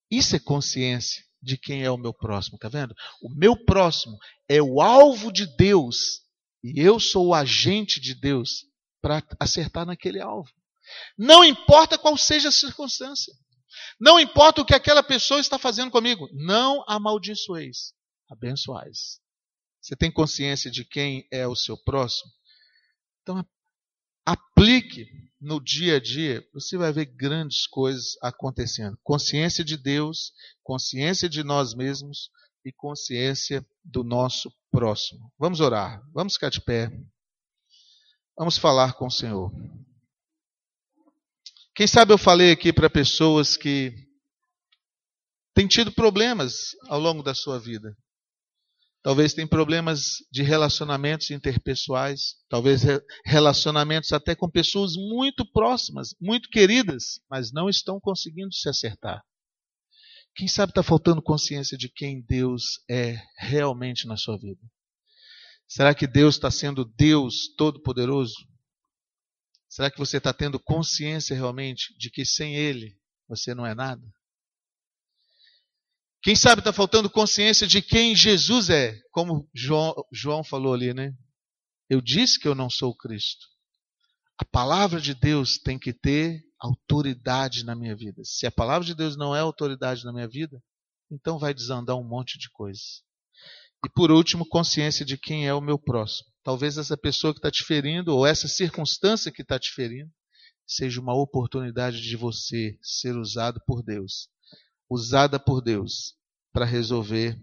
Isso 0.09 0.35
é 0.35 0.39
consciência 0.39 1.23
de 1.41 1.57
quem 1.57 1.83
é 1.83 1.91
o 1.91 1.97
meu 1.97 2.13
próximo, 2.13 2.57
tá 2.57 2.67
vendo? 2.67 2.93
O 3.21 3.29
meu 3.29 3.55
próximo 3.65 4.17
é 4.47 4.61
o 4.61 4.81
alvo 4.81 5.31
de 5.31 5.45
Deus 5.55 6.21
e 6.63 6.79
eu 6.81 6.99
sou 6.99 7.27
o 7.27 7.33
agente 7.33 7.99
de 7.99 8.13
Deus 8.13 8.65
para 9.01 9.23
acertar 9.39 9.85
naquele 9.85 10.19
alvo. 10.19 10.49
Não 11.17 11.43
importa 11.43 11.97
qual 11.97 12.17
seja 12.17 12.49
a 12.49 12.51
circunstância. 12.51 13.33
Não 13.99 14.19
importa 14.19 14.61
o 14.61 14.65
que 14.65 14.73
aquela 14.73 15.03
pessoa 15.03 15.39
está 15.39 15.57
fazendo 15.57 15.91
comigo. 15.91 16.27
Não 16.33 16.83
amaldiçoeis, 16.87 17.93
abençoais. 18.29 19.19
Você 19.81 19.95
tem 19.95 20.11
consciência 20.11 20.69
de 20.69 20.83
quem 20.83 21.27
é 21.31 21.47
o 21.47 21.55
seu 21.55 21.77
próximo? 21.77 22.31
Então, 23.21 23.45
aplique 24.25 25.07
no 25.39 25.63
dia 25.63 25.95
a 25.95 25.99
dia, 25.99 26.45
você 26.53 26.77
vai 26.77 26.91
ver 26.91 27.05
grandes 27.05 27.65
coisas 27.65 28.17
acontecendo. 28.21 28.97
Consciência 29.03 29.63
de 29.63 29.77
Deus, 29.77 30.33
consciência 30.63 31.29
de 31.29 31.43
nós 31.43 31.73
mesmos 31.73 32.29
e 32.65 32.71
consciência 32.71 33.65
do 33.83 34.03
nosso 34.03 34.51
próximo. 34.69 35.31
Vamos 35.37 35.59
orar, 35.61 36.01
vamos 36.13 36.33
ficar 36.33 36.49
de 36.49 36.61
pé. 36.61 36.91
Vamos 38.37 38.57
falar 38.57 38.93
com 38.93 39.07
o 39.07 39.11
Senhor. 39.11 39.51
Quem 41.73 41.87
sabe 41.87 42.11
eu 42.11 42.17
falei 42.17 42.51
aqui 42.51 42.73
para 42.73 42.89
pessoas 42.89 43.55
que 43.55 43.93
têm 45.53 45.67
tido 45.67 45.91
problemas 45.91 46.53
ao 46.87 46.99
longo 46.99 47.23
da 47.23 47.33
sua 47.33 47.57
vida. 47.57 47.95
Talvez 49.01 49.33
tenha 49.33 49.47
problemas 49.47 50.17
de 50.29 50.43
relacionamentos 50.43 51.31
interpessoais, 51.31 52.35
talvez 52.49 52.81
relacionamentos 53.23 54.11
até 54.11 54.35
com 54.35 54.49
pessoas 54.49 54.95
muito 54.95 55.49
próximas, 55.51 56.13
muito 56.19 56.49
queridas, 56.49 57.21
mas 57.29 57.51
não 57.51 57.69
estão 57.69 57.99
conseguindo 57.99 58.53
se 58.53 58.67
acertar. 58.67 59.23
Quem 60.35 60.47
sabe 60.47 60.71
está 60.71 60.83
faltando 60.83 61.21
consciência 61.21 61.77
de 61.77 61.89
quem 61.89 62.21
Deus 62.21 62.81
é 62.89 63.21
realmente 63.37 64.05
na 64.05 64.17
sua 64.17 64.37
vida? 64.37 64.61
Será 65.67 65.93
que 65.95 66.07
Deus 66.07 66.35
está 66.35 66.51
sendo 66.51 66.83
Deus 66.83 67.53
Todo-Poderoso? 67.55 68.35
Será 69.69 69.89
que 69.89 69.99
você 69.99 70.17
está 70.17 70.33
tendo 70.33 70.59
consciência 70.59 71.35
realmente 71.35 71.95
de 71.97 72.09
que 72.09 72.25
sem 72.25 72.55
Ele 72.55 72.97
você 73.27 73.53
não 73.53 73.65
é 73.65 73.73
nada? 73.73 74.01
Quem 76.21 76.35
sabe 76.35 76.59
está 76.59 76.73
faltando 76.73 77.09
consciência 77.09 77.65
de 77.65 77.81
quem 77.81 78.15
Jesus 78.15 78.69
é, 78.69 78.99
como 79.11 79.49
João, 79.53 79.93
João 80.11 80.43
falou 80.43 80.73
ali, 80.73 80.93
né? 80.93 81.13
Eu 81.89 82.01
disse 82.01 82.37
que 82.39 82.47
eu 82.47 82.53
não 82.53 82.69
sou 82.69 82.95
Cristo. 82.95 83.47
A 84.37 84.45
palavra 84.45 84.99
de 84.99 85.13
Deus 85.13 85.57
tem 85.57 85.79
que 85.79 85.93
ter 85.93 86.41
autoridade 86.59 87.63
na 87.63 87.75
minha 87.75 87.95
vida. 87.95 88.21
Se 88.23 88.45
a 88.45 88.51
palavra 88.51 88.85
de 88.85 88.93
Deus 88.93 89.15
não 89.17 89.35
é 89.35 89.39
autoridade 89.39 90.03
na 90.03 90.11
minha 90.11 90.27
vida, 90.27 90.61
então 91.09 91.39
vai 91.39 91.53
desandar 91.53 91.95
um 91.95 92.07
monte 92.07 92.37
de 92.37 92.49
coisas. 92.51 93.01
E 93.85 93.89
por 93.89 94.11
último, 94.11 94.45
consciência 94.45 95.05
de 95.05 95.17
quem 95.17 95.47
é 95.47 95.53
o 95.53 95.61
meu 95.61 95.79
próximo. 95.79 96.29
Talvez 96.43 96.77
essa 96.77 96.97
pessoa 96.97 97.33
que 97.33 97.39
está 97.39 97.49
te 97.49 97.63
ferindo, 97.63 98.15
ou 98.15 98.25
essa 98.25 98.47
circunstância 98.47 99.31
que 99.31 99.41
está 99.41 99.57
te 99.57 99.71
ferindo, 99.71 100.11
seja 100.67 100.99
uma 100.99 101.15
oportunidade 101.15 102.01
de 102.01 102.15
você 102.15 102.77
ser 102.81 103.15
usado 103.15 103.59
por 103.65 103.81
Deus, 103.81 104.29
usada 104.89 105.39
por 105.39 105.61
Deus 105.61 106.15
para 106.51 106.65
resolver 106.65 107.39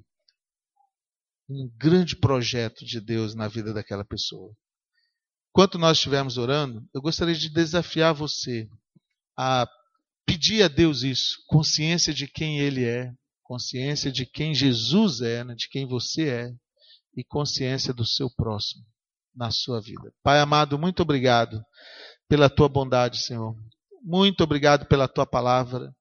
um 1.49 1.71
grande 1.77 2.17
projeto 2.17 2.85
de 2.85 3.01
Deus 3.01 3.35
na 3.35 3.47
vida 3.47 3.73
daquela 3.73 4.05
pessoa. 4.05 4.53
Enquanto 5.51 5.79
nós 5.79 5.97
estivermos 5.97 6.37
orando, 6.37 6.85
eu 6.93 7.01
gostaria 7.01 7.35
de 7.35 7.49
desafiar 7.49 8.13
você 8.13 8.69
a 9.39 9.67
pedir 10.27 10.63
a 10.63 10.69
Deus 10.69 11.03
isso, 11.03 11.37
consciência 11.47 12.13
de 12.13 12.27
quem 12.27 12.59
Ele 12.59 12.85
é, 12.85 13.13
consciência 13.43 14.11
de 14.11 14.27
quem 14.27 14.55
Jesus 14.55 15.21
é, 15.21 15.45
né, 15.45 15.55
de 15.55 15.69
quem 15.69 15.87
você 15.87 16.29
é, 16.29 16.53
e 17.17 17.25
consciência 17.25 17.95
do 17.95 18.05
seu 18.05 18.29
próximo 18.29 18.85
na 19.35 19.51
sua 19.51 19.81
vida. 19.81 20.13
Pai 20.23 20.41
amado, 20.41 20.79
muito 20.79 21.01
obrigado 21.03 21.63
pela 22.29 22.51
tua 22.51 22.69
bondade, 22.69 23.19
Senhor. 23.19 23.55
Muito 24.03 24.43
obrigado 24.43 24.87
pela 24.87 25.07
tua 25.07 25.27
palavra. 25.27 25.95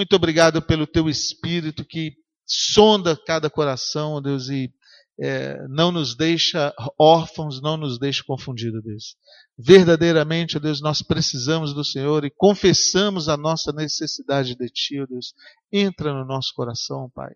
Muito 0.00 0.16
obrigado 0.16 0.62
pelo 0.62 0.86
teu 0.86 1.10
espírito 1.10 1.84
que 1.84 2.14
sonda 2.46 3.14
cada 3.14 3.50
coração, 3.50 4.22
Deus, 4.22 4.48
e 4.48 4.72
é, 5.20 5.58
não 5.68 5.92
nos 5.92 6.16
deixa 6.16 6.74
órfãos, 6.98 7.60
não 7.60 7.76
nos 7.76 7.98
deixa 7.98 8.24
confundidos, 8.26 8.82
Deus. 8.82 9.16
Verdadeiramente, 9.58 10.58
Deus, 10.58 10.80
nós 10.80 11.02
precisamos 11.02 11.74
do 11.74 11.84
Senhor 11.84 12.24
e 12.24 12.30
confessamos 12.30 13.28
a 13.28 13.36
nossa 13.36 13.72
necessidade 13.72 14.56
de 14.56 14.68
Ti, 14.70 15.06
Deus. 15.06 15.34
Entra 15.70 16.14
no 16.14 16.24
nosso 16.24 16.54
coração, 16.54 17.10
Pai. 17.14 17.34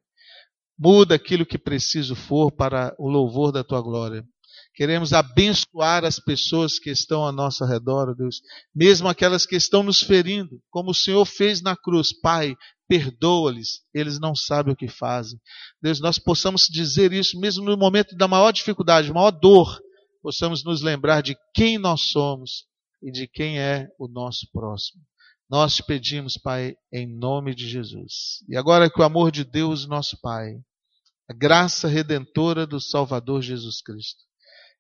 Muda 0.79 1.17
aquilo 1.17 1.45
que 1.45 1.59
preciso 1.59 2.17
for 2.17 2.51
para 2.51 2.97
o 2.99 3.11
louvor 3.11 3.53
da 3.53 3.63
Tua 3.63 3.83
glória. 3.83 4.25
Queremos 4.75 5.13
abençoar 5.13 6.05
as 6.05 6.19
pessoas 6.19 6.81
que 6.81 6.91
estão 6.91 7.23
ao 7.23 7.33
nosso 7.33 7.65
redor, 7.65 8.15
Deus, 8.17 8.41
mesmo 8.75 9.07
aquelas 9.07 9.47
que 9.47 9.55
estão 9.55 9.85
nos 9.85 10.01
ferindo, 10.01 10.61
como 10.69 10.91
o 10.91 10.95
Senhor 10.95 11.25
fez 11.25 11.63
na 11.63 11.77
cruz. 11.77 12.13
Pai, 12.13 12.57
perdoa-lhes, 12.89 13.83
eles 13.95 14.19
não 14.19 14.35
sabem 14.35 14.73
o 14.73 14.77
que 14.77 14.89
fazem. 14.89 15.39
Deus, 15.81 16.01
nós 16.01 16.19
possamos 16.19 16.67
dizer 16.69 17.13
isso 17.13 17.39
mesmo 17.39 17.65
no 17.65 17.77
momento 17.77 18.17
da 18.17 18.27
maior 18.27 18.51
dificuldade, 18.51 19.13
maior 19.13 19.31
dor, 19.31 19.81
possamos 20.21 20.65
nos 20.65 20.83
lembrar 20.83 21.23
de 21.23 21.37
quem 21.55 21.79
nós 21.79 22.11
somos 22.11 22.65
e 23.01 23.13
de 23.13 23.29
quem 23.29 23.61
é 23.61 23.87
o 23.97 24.09
nosso 24.09 24.49
próximo. 24.53 25.03
Nós 25.49 25.77
te 25.77 25.85
pedimos, 25.85 26.37
Pai, 26.37 26.75
em 26.93 27.07
nome 27.07 27.55
de 27.55 27.69
Jesus. 27.69 28.43
E 28.49 28.57
agora 28.57 28.91
que 28.91 29.01
o 29.01 29.05
amor 29.05 29.31
de 29.31 29.45
Deus, 29.45 29.87
nosso 29.87 30.19
Pai, 30.21 30.57
a 31.31 31.33
graça 31.33 31.87
redentora 31.87 32.67
do 32.67 32.81
Salvador 32.81 33.41
Jesus 33.41 33.81
Cristo, 33.81 34.25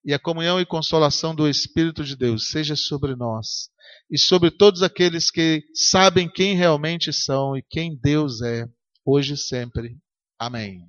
e 0.04 0.12
a 0.12 0.18
comunhão 0.18 0.60
e 0.60 0.66
consolação 0.66 1.34
do 1.34 1.48
Espírito 1.48 2.04
de 2.04 2.16
Deus 2.16 2.48
seja 2.50 2.76
sobre 2.76 3.16
nós 3.16 3.70
e 4.10 4.18
sobre 4.18 4.50
todos 4.50 4.82
aqueles 4.82 5.30
que 5.30 5.62
sabem 5.74 6.30
quem 6.30 6.54
realmente 6.54 7.12
são 7.12 7.56
e 7.56 7.62
quem 7.62 7.98
Deus 8.00 8.42
é, 8.42 8.66
hoje 9.04 9.34
e 9.34 9.36
sempre. 9.36 9.96
Amém. 10.38 10.86